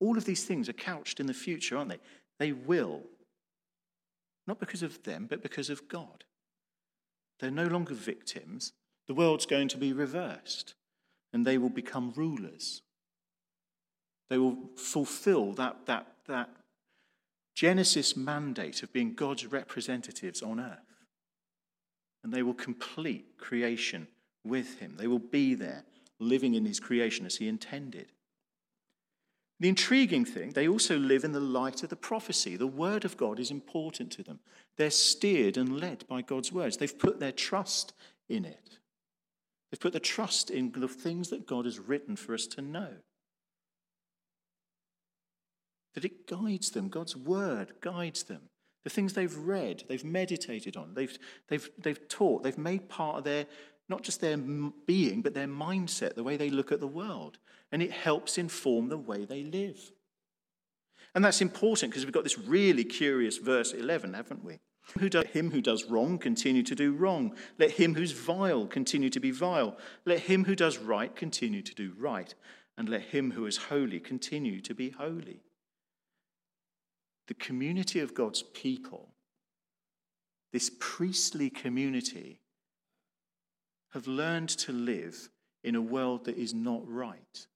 All 0.00 0.16
of 0.16 0.24
these 0.24 0.44
things 0.44 0.68
are 0.68 0.74
couched 0.74 1.20
in 1.20 1.26
the 1.26 1.34
future, 1.34 1.76
aren't 1.76 1.90
they? 1.90 1.98
They 2.38 2.52
will. 2.52 3.02
Not 4.46 4.60
because 4.60 4.82
of 4.82 5.02
them, 5.02 5.26
but 5.28 5.42
because 5.42 5.70
of 5.70 5.88
God. 5.88 6.24
They're 7.40 7.50
no 7.50 7.66
longer 7.66 7.94
victims. 7.94 8.72
The 9.06 9.14
world's 9.14 9.46
going 9.46 9.68
to 9.68 9.78
be 9.78 9.92
reversed, 9.92 10.74
and 11.32 11.46
they 11.46 11.58
will 11.58 11.70
become 11.70 12.12
rulers. 12.16 12.82
They 14.30 14.38
will 14.38 14.56
fulfill 14.76 15.52
that, 15.52 15.86
that, 15.86 16.06
that 16.26 16.50
Genesis 17.54 18.16
mandate 18.16 18.82
of 18.82 18.92
being 18.92 19.14
God's 19.14 19.46
representatives 19.46 20.42
on 20.42 20.60
earth. 20.60 20.78
And 22.22 22.32
they 22.32 22.42
will 22.42 22.54
complete 22.54 23.38
creation 23.38 24.08
with 24.44 24.78
Him. 24.78 24.96
They 24.96 25.06
will 25.06 25.18
be 25.18 25.54
there, 25.54 25.84
living 26.18 26.54
in 26.54 26.64
His 26.64 26.80
creation 26.80 27.26
as 27.26 27.36
He 27.36 27.48
intended. 27.48 28.12
The 29.60 29.68
intriguing 29.68 30.24
thing, 30.24 30.50
they 30.50 30.66
also 30.66 30.98
live 30.98 31.22
in 31.22 31.32
the 31.32 31.40
light 31.40 31.82
of 31.82 31.88
the 31.88 31.96
prophecy. 31.96 32.56
The 32.56 32.66
word 32.66 33.04
of 33.04 33.16
God 33.16 33.38
is 33.38 33.50
important 33.50 34.10
to 34.12 34.22
them. 34.22 34.40
They're 34.76 34.90
steered 34.90 35.56
and 35.56 35.80
led 35.80 36.06
by 36.08 36.22
God's 36.22 36.50
words. 36.50 36.76
They've 36.76 36.98
put 36.98 37.20
their 37.20 37.32
trust 37.32 37.92
in 38.28 38.44
it. 38.44 38.78
They've 39.70 39.80
put 39.80 39.92
the 39.92 40.00
trust 40.00 40.50
in 40.50 40.72
the 40.72 40.88
things 40.88 41.30
that 41.30 41.46
God 41.46 41.66
has 41.66 41.78
written 41.78 42.16
for 42.16 42.34
us 42.34 42.46
to 42.48 42.62
know. 42.62 42.88
That 45.94 46.04
it 46.04 46.26
guides 46.26 46.70
them, 46.70 46.88
God's 46.88 47.16
word 47.16 47.74
guides 47.80 48.24
them. 48.24 48.42
The 48.82 48.90
things 48.90 49.14
they've 49.14 49.36
read, 49.36 49.84
they've 49.88 50.04
meditated 50.04 50.76
on, 50.76 50.94
they've, 50.94 51.16
they've, 51.48 51.70
they've 51.78 52.08
taught, 52.08 52.42
they've 52.42 52.58
made 52.58 52.88
part 52.88 53.18
of 53.18 53.24
their, 53.24 53.46
not 53.88 54.02
just 54.02 54.20
their 54.20 54.36
being, 54.36 55.22
but 55.22 55.32
their 55.32 55.46
mindset, 55.46 56.14
the 56.14 56.24
way 56.24 56.36
they 56.36 56.50
look 56.50 56.70
at 56.70 56.80
the 56.80 56.86
world 56.86 57.38
and 57.74 57.82
it 57.82 57.90
helps 57.90 58.38
inform 58.38 58.88
the 58.88 58.96
way 58.96 59.24
they 59.24 59.42
live. 59.42 59.90
And 61.12 61.24
that's 61.24 61.40
important 61.40 61.90
because 61.90 62.04
we've 62.04 62.14
got 62.14 62.22
this 62.22 62.38
really 62.38 62.84
curious 62.84 63.38
verse 63.38 63.72
11, 63.72 64.14
haven't 64.14 64.44
we? 64.44 64.60
Who 65.00 65.08
does, 65.08 65.26
him 65.26 65.50
who 65.50 65.60
does 65.60 65.84
wrong 65.84 66.18
continue 66.18 66.62
to 66.62 66.74
do 66.76 66.92
wrong. 66.92 67.34
Let 67.58 67.72
him 67.72 67.94
who's 67.94 68.12
vile 68.12 68.66
continue 68.66 69.10
to 69.10 69.18
be 69.18 69.32
vile. 69.32 69.76
Let 70.04 70.20
him 70.20 70.44
who 70.44 70.54
does 70.54 70.78
right 70.78 71.14
continue 71.16 71.62
to 71.62 71.74
do 71.74 71.94
right. 71.98 72.32
And 72.78 72.88
let 72.88 73.02
him 73.02 73.32
who 73.32 73.46
is 73.46 73.56
holy 73.56 73.98
continue 73.98 74.60
to 74.60 74.74
be 74.74 74.90
holy. 74.90 75.40
The 77.28 77.34
community 77.34 78.00
of 78.00 78.14
God's 78.14 78.42
people, 78.42 79.14
this 80.52 80.70
priestly 80.78 81.50
community, 81.50 82.40
have 83.92 84.06
learned 84.06 84.50
to 84.50 84.72
live 84.72 85.30
in 85.62 85.74
a 85.74 85.80
world 85.80 86.24
that 86.26 86.36
is 86.36 86.52
not 86.52 86.82
right. 86.86 87.46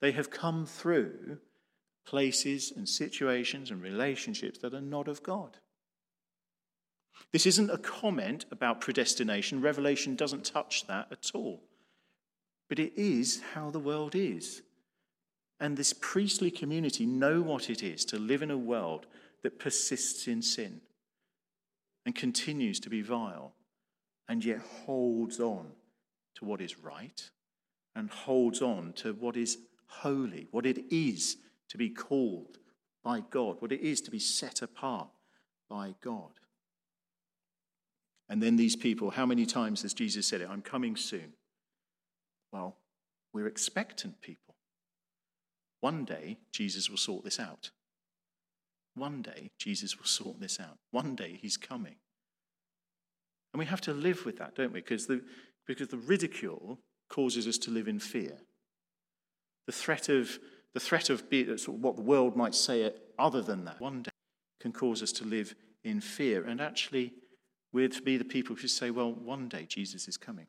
They 0.00 0.12
have 0.12 0.30
come 0.30 0.66
through 0.66 1.38
places 2.06 2.72
and 2.74 2.88
situations 2.88 3.70
and 3.70 3.82
relationships 3.82 4.58
that 4.60 4.74
are 4.74 4.80
not 4.80 5.08
of 5.08 5.22
God. 5.22 5.58
This 7.32 7.46
isn't 7.46 7.70
a 7.70 7.78
comment 7.78 8.46
about 8.50 8.80
predestination. 8.80 9.60
Revelation 9.60 10.16
doesn't 10.16 10.44
touch 10.44 10.86
that 10.86 11.08
at 11.10 11.30
all. 11.34 11.62
But 12.68 12.78
it 12.78 12.92
is 12.96 13.42
how 13.54 13.70
the 13.70 13.78
world 13.78 14.14
is. 14.14 14.62
And 15.60 15.76
this 15.76 15.92
priestly 15.92 16.50
community 16.50 17.04
know 17.04 17.42
what 17.42 17.68
it 17.68 17.82
is 17.82 18.04
to 18.06 18.18
live 18.18 18.42
in 18.42 18.50
a 18.50 18.56
world 18.58 19.06
that 19.42 19.58
persists 19.58 20.26
in 20.26 20.40
sin 20.40 20.80
and 22.06 22.14
continues 22.14 22.80
to 22.80 22.90
be 22.90 23.02
vile 23.02 23.52
and 24.28 24.44
yet 24.44 24.60
holds 24.86 25.38
on 25.38 25.72
to 26.36 26.44
what 26.44 26.60
is 26.60 26.78
right 26.78 27.30
and 27.94 28.08
holds 28.08 28.62
on 28.62 28.94
to 28.94 29.12
what 29.12 29.36
is 29.36 29.58
holy, 29.86 30.48
what 30.50 30.64
it 30.64 30.78
is 30.90 31.36
to 31.68 31.76
be 31.76 31.90
called 31.90 32.58
by 33.04 33.20
God, 33.30 33.56
what 33.60 33.72
it 33.72 33.80
is 33.80 34.00
to 34.02 34.10
be 34.10 34.18
set 34.18 34.62
apart 34.62 35.08
by 35.68 35.94
God. 36.02 36.30
And 38.28 38.42
then 38.42 38.56
these 38.56 38.76
people, 38.76 39.10
how 39.10 39.26
many 39.26 39.44
times 39.44 39.82
has 39.82 39.92
Jesus 39.92 40.26
said 40.26 40.40
it? 40.40 40.48
I'm 40.48 40.62
coming 40.62 40.96
soon. 40.96 41.32
Well, 42.52 42.76
we're 43.32 43.48
expectant 43.48 44.20
people. 44.20 44.49
One 45.80 46.04
day, 46.04 46.38
Jesus 46.52 46.90
will 46.90 46.96
sort 46.96 47.24
this 47.24 47.40
out. 47.40 47.70
One 48.94 49.22
day, 49.22 49.50
Jesus 49.58 49.98
will 49.98 50.06
sort 50.06 50.40
this 50.40 50.60
out. 50.60 50.78
One 50.90 51.14
day, 51.14 51.38
he's 51.40 51.56
coming. 51.56 51.96
And 53.52 53.58
we 53.58 53.66
have 53.66 53.80
to 53.82 53.92
live 53.92 54.24
with 54.24 54.38
that, 54.38 54.54
don't 54.54 54.72
we? 54.72 54.80
Because 54.80 55.06
the, 55.06 55.22
because 55.66 55.88
the 55.88 55.96
ridicule 55.96 56.78
causes 57.08 57.46
us 57.46 57.58
to 57.58 57.70
live 57.70 57.88
in 57.88 57.98
fear. 57.98 58.38
The 59.66 59.72
threat 59.72 60.08
of, 60.08 60.38
the 60.74 60.80
threat 60.80 61.10
of 61.10 61.28
be, 61.30 61.42
uh, 61.50 61.56
sort 61.56 61.78
of 61.78 61.82
what 61.82 61.96
the 61.96 62.02
world 62.02 62.36
might 62.36 62.54
say 62.54 62.84
uh, 62.84 62.90
other 63.18 63.42
than 63.42 63.64
that 63.64 63.80
one 63.80 64.02
day 64.02 64.10
can 64.60 64.72
cause 64.72 65.02
us 65.02 65.12
to 65.12 65.24
live 65.24 65.54
in 65.84 66.00
fear. 66.00 66.44
And 66.44 66.60
actually, 66.60 67.14
we're 67.72 67.88
to 67.88 68.02
be 68.02 68.16
the 68.16 68.24
people 68.24 68.56
who 68.56 68.68
say, 68.68 68.90
well, 68.90 69.12
one 69.12 69.48
day 69.48 69.64
Jesus 69.66 70.08
is 70.08 70.16
coming. 70.16 70.46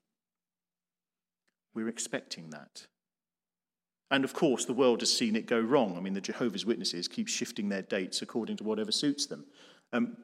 We're 1.74 1.90
expecting 1.90 2.50
that. 2.50 2.88
And 4.12 4.26
of 4.26 4.34
course, 4.34 4.66
the 4.66 4.74
world 4.74 5.00
has 5.00 5.12
seen 5.12 5.38
it 5.38 5.46
go 5.46 5.60
wrong. 5.60 5.96
I 5.98 6.02
mean, 6.02 6.14
the 6.14 6.22
Jehovah's 6.22 6.66
Witnesses 6.66 7.08
keep 7.08 7.30
shifting 7.30 7.70
their 7.70 7.82
dates 7.82 8.22
according 8.22 8.58
to 8.58 8.64
whatever 8.66 8.92
suits 8.92 9.26
them. 9.26 9.46
Um, 9.94 10.18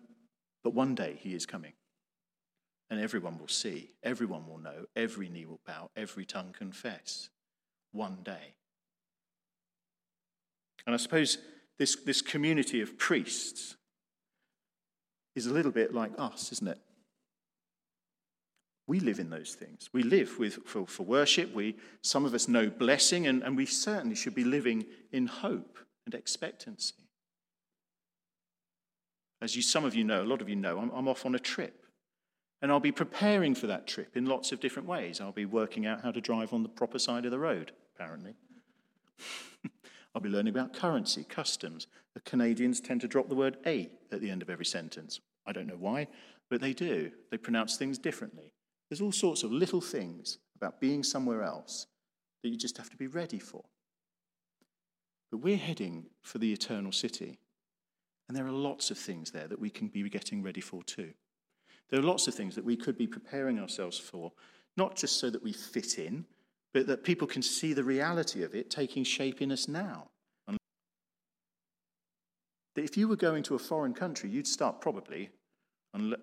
but 0.63 0.73
one 0.73 0.93
day 0.93 1.17
he 1.21 1.33
is 1.33 1.45
coming. 1.45 1.71
And 2.89 2.99
everyone 2.99 3.39
will 3.39 3.47
see, 3.47 3.91
everyone 4.03 4.47
will 4.47 4.59
know, 4.59 4.85
every 4.95 5.29
knee 5.29 5.45
will 5.45 5.61
bow, 5.65 5.89
every 5.95 6.25
tongue 6.25 6.53
confess. 6.57 7.29
One 7.93 8.17
day. 8.23 8.55
And 10.85 10.93
I 10.93 10.97
suppose 10.97 11.37
this, 11.79 11.95
this 11.95 12.21
community 12.21 12.81
of 12.81 12.97
priests 12.97 13.77
is 15.35 15.47
a 15.47 15.53
little 15.53 15.71
bit 15.71 15.93
like 15.93 16.11
us, 16.17 16.51
isn't 16.51 16.67
it? 16.67 16.79
We 18.87 19.01
live 19.01 19.19
in 19.19 19.29
those 19.29 19.53
things. 19.53 19.89
We 19.91 20.01
live 20.01 20.39
with, 20.39 20.65
for, 20.65 20.87
for 20.87 21.03
worship. 21.03 21.53
We, 21.53 21.75
some 22.01 22.23
of 22.23 22.33
us 22.33 22.47
know 22.47 22.69
blessing, 22.69 23.27
and, 23.27 23.43
and 23.43 23.57
we 23.57 23.65
certainly 23.65 24.15
should 24.15 24.33
be 24.33 24.45
living 24.45 24.85
in 25.11 25.27
hope 25.27 25.77
and 26.05 26.15
expectancy. 26.15 26.95
As 29.41 29.55
you, 29.55 29.61
some 29.61 29.83
of 29.83 29.93
you 29.93 30.05
know, 30.05 30.23
a 30.23 30.25
lot 30.25 30.41
of 30.41 30.47
you 30.47 30.55
know, 30.55 30.79
I'm, 30.79 30.89
I'm 30.91 31.07
off 31.07 31.25
on 31.25 31.35
a 31.35 31.39
trip. 31.39 31.85
And 32.61 32.71
I'll 32.71 32.79
be 32.79 32.91
preparing 32.91 33.53
for 33.53 33.67
that 33.67 33.85
trip 33.85 34.17
in 34.17 34.25
lots 34.25 34.51
of 34.51 34.59
different 34.59 34.87
ways. 34.87 35.21
I'll 35.21 35.31
be 35.31 35.45
working 35.45 35.85
out 35.85 36.01
how 36.01 36.11
to 36.11 36.21
drive 36.21 36.53
on 36.53 36.63
the 36.63 36.69
proper 36.69 36.97
side 36.97 37.25
of 37.25 37.31
the 37.31 37.37
road, 37.37 37.73
apparently. 37.93 38.33
I'll 40.15 40.21
be 40.21 40.29
learning 40.29 40.53
about 40.53 40.73
currency, 40.73 41.23
customs. 41.23 41.85
The 42.15 42.21
Canadians 42.21 42.79
tend 42.79 43.01
to 43.01 43.07
drop 43.07 43.29
the 43.29 43.35
word 43.35 43.57
a 43.67 43.91
at 44.11 44.21
the 44.21 44.31
end 44.31 44.41
of 44.41 44.49
every 44.49 44.65
sentence. 44.65 45.19
I 45.45 45.51
don't 45.51 45.67
know 45.67 45.77
why, 45.77 46.07
but 46.49 46.61
they 46.61 46.73
do. 46.73 47.11
They 47.29 47.37
pronounce 47.37 47.77
things 47.77 47.99
differently. 47.99 48.53
There's 48.89 49.01
all 49.01 49.11
sorts 49.11 49.43
of 49.43 49.51
little 49.51 49.81
things 49.81 50.37
about 50.55 50.79
being 50.79 51.03
somewhere 51.03 51.43
else 51.43 51.87
that 52.41 52.49
you 52.49 52.57
just 52.57 52.77
have 52.77 52.89
to 52.89 52.97
be 52.97 53.07
ready 53.07 53.39
for. 53.39 53.63
But 55.31 55.39
we're 55.39 55.57
heading 55.57 56.05
for 56.21 56.37
the 56.37 56.53
eternal 56.53 56.91
city. 56.91 57.39
And 58.27 58.37
there 58.37 58.45
are 58.45 58.51
lots 58.51 58.91
of 58.91 58.97
things 58.97 59.31
there 59.31 59.47
that 59.47 59.59
we 59.59 59.69
can 59.69 59.87
be 59.87 60.07
getting 60.09 60.41
ready 60.41 60.61
for 60.61 60.83
too. 60.83 61.13
There 61.89 61.99
are 61.99 62.03
lots 62.03 62.27
of 62.27 62.33
things 62.33 62.55
that 62.55 62.65
we 62.65 62.75
could 62.75 62.97
be 62.97 63.07
preparing 63.07 63.59
ourselves 63.59 63.97
for, 63.97 64.31
not 64.75 64.95
just 64.95 65.19
so 65.19 65.29
that 65.29 65.43
we 65.43 65.53
fit 65.53 65.97
in, 65.97 66.25
but 66.73 66.87
that 66.87 67.03
people 67.03 67.27
can 67.27 67.41
see 67.41 67.73
the 67.73 67.83
reality 67.83 68.43
of 68.43 68.53
it 68.53 68.69
taking 68.69 69.03
shape 69.03 69.41
in 69.41 69.51
us 69.51 69.67
now. 69.67 70.09
If 72.75 72.95
you 72.95 73.07
were 73.07 73.15
going 73.15 73.41
to 73.43 73.55
a 73.55 73.59
foreign 73.59 73.93
country, 73.93 74.29
you'd 74.29 74.47
start 74.47 74.81
probably, 74.81 75.31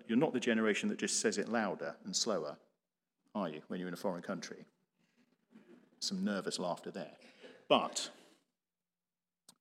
you're 0.07 0.17
not 0.17 0.33
the 0.33 0.39
generation 0.39 0.89
that 0.89 0.99
just 0.99 1.19
says 1.19 1.37
it 1.37 1.49
louder 1.49 1.95
and 2.05 2.15
slower, 2.15 2.57
are 3.33 3.49
you, 3.49 3.61
when 3.67 3.79
you're 3.79 3.87
in 3.87 3.93
a 3.93 3.97
foreign 3.97 4.21
country? 4.21 4.65
Some 5.99 6.23
nervous 6.23 6.59
laughter 6.59 6.91
there. 6.91 7.11
But, 7.67 8.09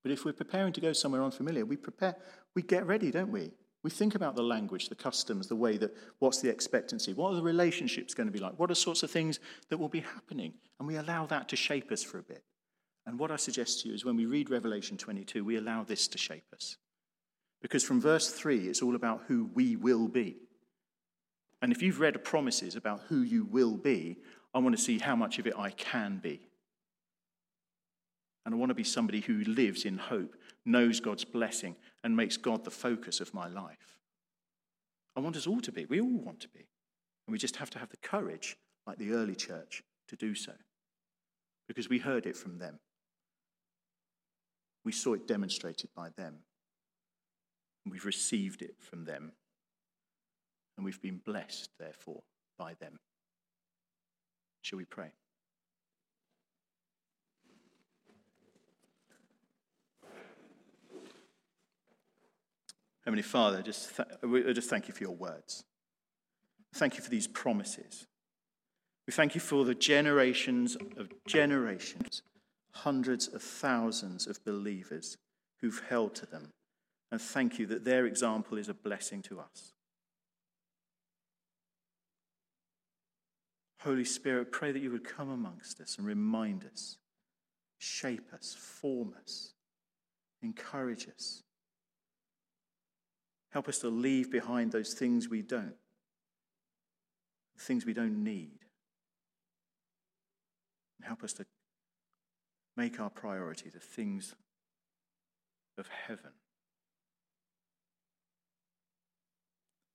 but 0.03 0.13
if 0.13 0.25
we're 0.25 0.33
preparing 0.33 0.73
to 0.75 0.81
go 0.81 0.93
somewhere 0.93 1.23
unfamiliar, 1.23 1.65
we 1.65 1.77
prepare, 1.77 2.17
we 2.55 2.63
get 2.63 2.87
ready, 2.87 3.11
don't 3.11 3.33
we? 3.33 3.51
We 3.83 3.91
think 3.91 4.15
about 4.15 4.35
the 4.35 4.43
language, 4.43 4.89
the 4.89 4.95
customs, 4.95 5.47
the 5.47 5.57
way 5.57 5.77
that 5.77 5.95
what's 6.19 6.41
the 6.41 6.49
expectancy, 6.49 7.13
what 7.13 7.33
are 7.33 7.37
the 7.37 7.43
relationships 7.43 8.15
going 8.15 8.27
to 8.27 8.33
be 8.33 8.39
like, 8.39 8.59
what 8.59 8.71
are 8.71 8.75
sorts 8.75 9.03
of 9.03 9.11
things 9.11 9.41
that 9.69 9.79
will 9.79 9.91
be 9.91 10.01
happening, 10.01 10.55
and 10.79 10.89
we 10.89 10.97
allow 10.97 11.27
that 11.27 11.49
to 11.51 11.57
shape 11.57 11.93
us 11.93 12.03
for 12.03 12.19
a 12.19 12.23
bit. 12.23 12.43
And 13.07 13.19
what 13.19 13.31
I 13.31 13.37
suggest 13.37 13.83
to 13.83 13.89
you 13.89 13.95
is 13.95 14.05
when 14.05 14.17
we 14.17 14.25
read 14.25 14.49
Revelation 14.49 14.97
22, 14.97 15.45
we 15.45 15.57
allow 15.57 15.85
this 15.85 16.09
to 16.09 16.19
shape 16.19 16.47
us. 16.55 16.79
Because 17.65 17.83
from 17.83 17.99
verse 17.99 18.29
3, 18.31 18.69
it's 18.69 18.83
all 18.83 18.95
about 18.95 19.23
who 19.27 19.49
we 19.55 19.75
will 19.75 20.07
be. 20.07 20.37
And 21.63 21.73
if 21.73 21.81
you've 21.81 21.99
read 21.99 22.23
promises 22.23 22.77
about 22.77 23.01
who 23.09 23.23
you 23.23 23.47
will 23.47 23.79
be, 23.79 24.19
I 24.53 24.59
want 24.59 24.77
to 24.77 24.83
see 24.83 24.99
how 24.99 25.17
much 25.17 25.39
of 25.39 25.47
it 25.47 25.55
I 25.59 25.71
can 25.71 26.19
be. 26.19 26.47
And 28.45 28.55
I 28.55 28.59
want 28.59 28.69
to 28.69 28.75
be 28.75 28.85
somebody 28.85 29.21
who 29.21 29.45
lives 29.45 29.87
in 29.87 29.97
hope, 29.97 30.37
knows 30.67 31.01
God's 31.01 31.25
blessing, 31.25 31.75
and 32.05 32.15
makes 32.15 32.37
God 32.37 32.65
the 32.65 32.71
focus 32.71 33.19
of 33.23 33.33
my 33.33 33.49
life. 33.49 33.97
I 35.17 35.21
want 35.21 35.37
us 35.37 35.47
all 35.47 35.63
to 35.63 35.73
be. 35.73 35.87
We 35.87 36.03
all 36.03 36.19
want 36.19 36.41
to 36.41 36.49
be. 36.51 36.69
And 37.27 37.33
we 37.33 37.39
just 37.39 37.57
have 37.57 37.71
to 37.71 37.79
have 37.79 37.89
the 37.89 37.97
courage, 37.97 38.59
like 38.87 38.99
the 38.99 39.13
early 39.13 39.35
church, 39.35 39.83
to 40.09 40.17
do 40.17 40.35
so. 40.35 40.53
Because 41.67 41.89
we 41.89 41.97
heard 41.97 42.27
it 42.27 42.37
from 42.37 42.59
them. 42.59 42.79
We 44.85 44.93
saw 44.93 45.15
it 45.15 45.27
demonstrated 45.27 45.89
by 45.97 46.11
them. 46.19 46.41
We've 47.89 48.05
received 48.05 48.63
it 48.63 48.77
from 48.81 49.05
them. 49.05 49.33
And 50.77 50.85
we've 50.85 51.01
been 51.01 51.21
blessed, 51.25 51.71
therefore, 51.79 52.23
by 52.59 52.75
them. 52.81 52.99
Shall 54.63 54.79
we 54.79 54.85
pray? 54.85 55.13
Heavenly 63.05 63.23
Father, 63.23 63.61
just 63.61 63.95
th- 63.97 64.55
just 64.55 64.71
thank 64.71 64.89
you 64.89 64.95
for 64.95 65.03
your 65.03 65.15
words. 65.15 65.65
Thank 66.75 66.97
you 66.97 67.03
for 67.03 67.11
these 67.11 67.27
promises. 67.27 68.07
We 69.07 69.13
thank 69.13 69.35
you 69.35 69.41
for 69.43 69.65
the 69.67 69.75
generations 69.75 70.77
of 70.97 71.13
generations, 71.29 72.23
hundreds 72.73 73.29
of 73.29 73.43
thousands 73.43 74.27
of 74.27 74.43
believers 74.45 75.19
who've 75.61 75.83
held 75.87 76.15
to 76.17 76.27
them. 76.27 76.53
And 77.15 77.23
thank 77.23 77.61
you 77.61 77.67
that 77.67 77.85
their 77.85 78.07
example 78.07 78.59
is 78.59 78.69
a 78.69 78.75
blessing 78.75 79.23
to 79.23 79.39
us. 79.39 79.73
Holy 83.83 84.05
Spirit, 84.05 84.51
pray 84.51 84.73
that 84.73 84.81
you 84.81 84.91
would 84.91 85.05
come 85.05 85.31
amongst 85.31 85.81
us 85.81 85.97
and 85.97 86.05
remind 86.05 86.65
us, 86.65 86.97
shape 87.79 88.33
us, 88.35 88.57
form 88.59 89.15
us, 89.23 89.53
encourage 90.43 91.07
us. 91.07 91.45
Help 93.53 93.69
us 93.69 93.79
to 93.79 93.89
leave 93.91 94.29
behind 94.29 94.73
those 94.73 94.93
things 94.93 95.29
we 95.29 95.41
don't, 95.41 95.77
things 97.61 97.87
we 97.87 97.95
don't 97.95 98.25
need. 98.25 98.59
And 100.99 101.07
help 101.07 101.23
us 101.23 101.33
to 101.35 101.47
make 102.77 102.99
our 102.99 103.11
priority 103.11 103.71
the 103.71 103.79
things 103.79 104.35
of 105.79 105.87
heaven. 106.09 106.33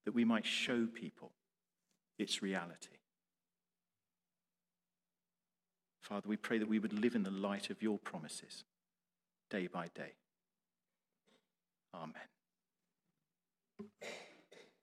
That 0.10 0.16
we 0.16 0.26
might 0.26 0.48
show 0.48 0.88
people 0.88 1.30
its 2.18 2.42
reality. 2.42 2.98
Father, 6.02 6.28
we 6.28 6.36
pray 6.36 6.58
that 6.58 6.68
we 6.68 6.80
would 6.80 6.94
live 6.94 7.14
in 7.14 7.22
the 7.22 7.30
light 7.30 7.70
of 7.70 7.84
your 7.84 8.00
promises 8.00 8.64
day 9.52 9.68
by 9.68 9.90
day. 9.94 10.14
Amen. 11.94 12.16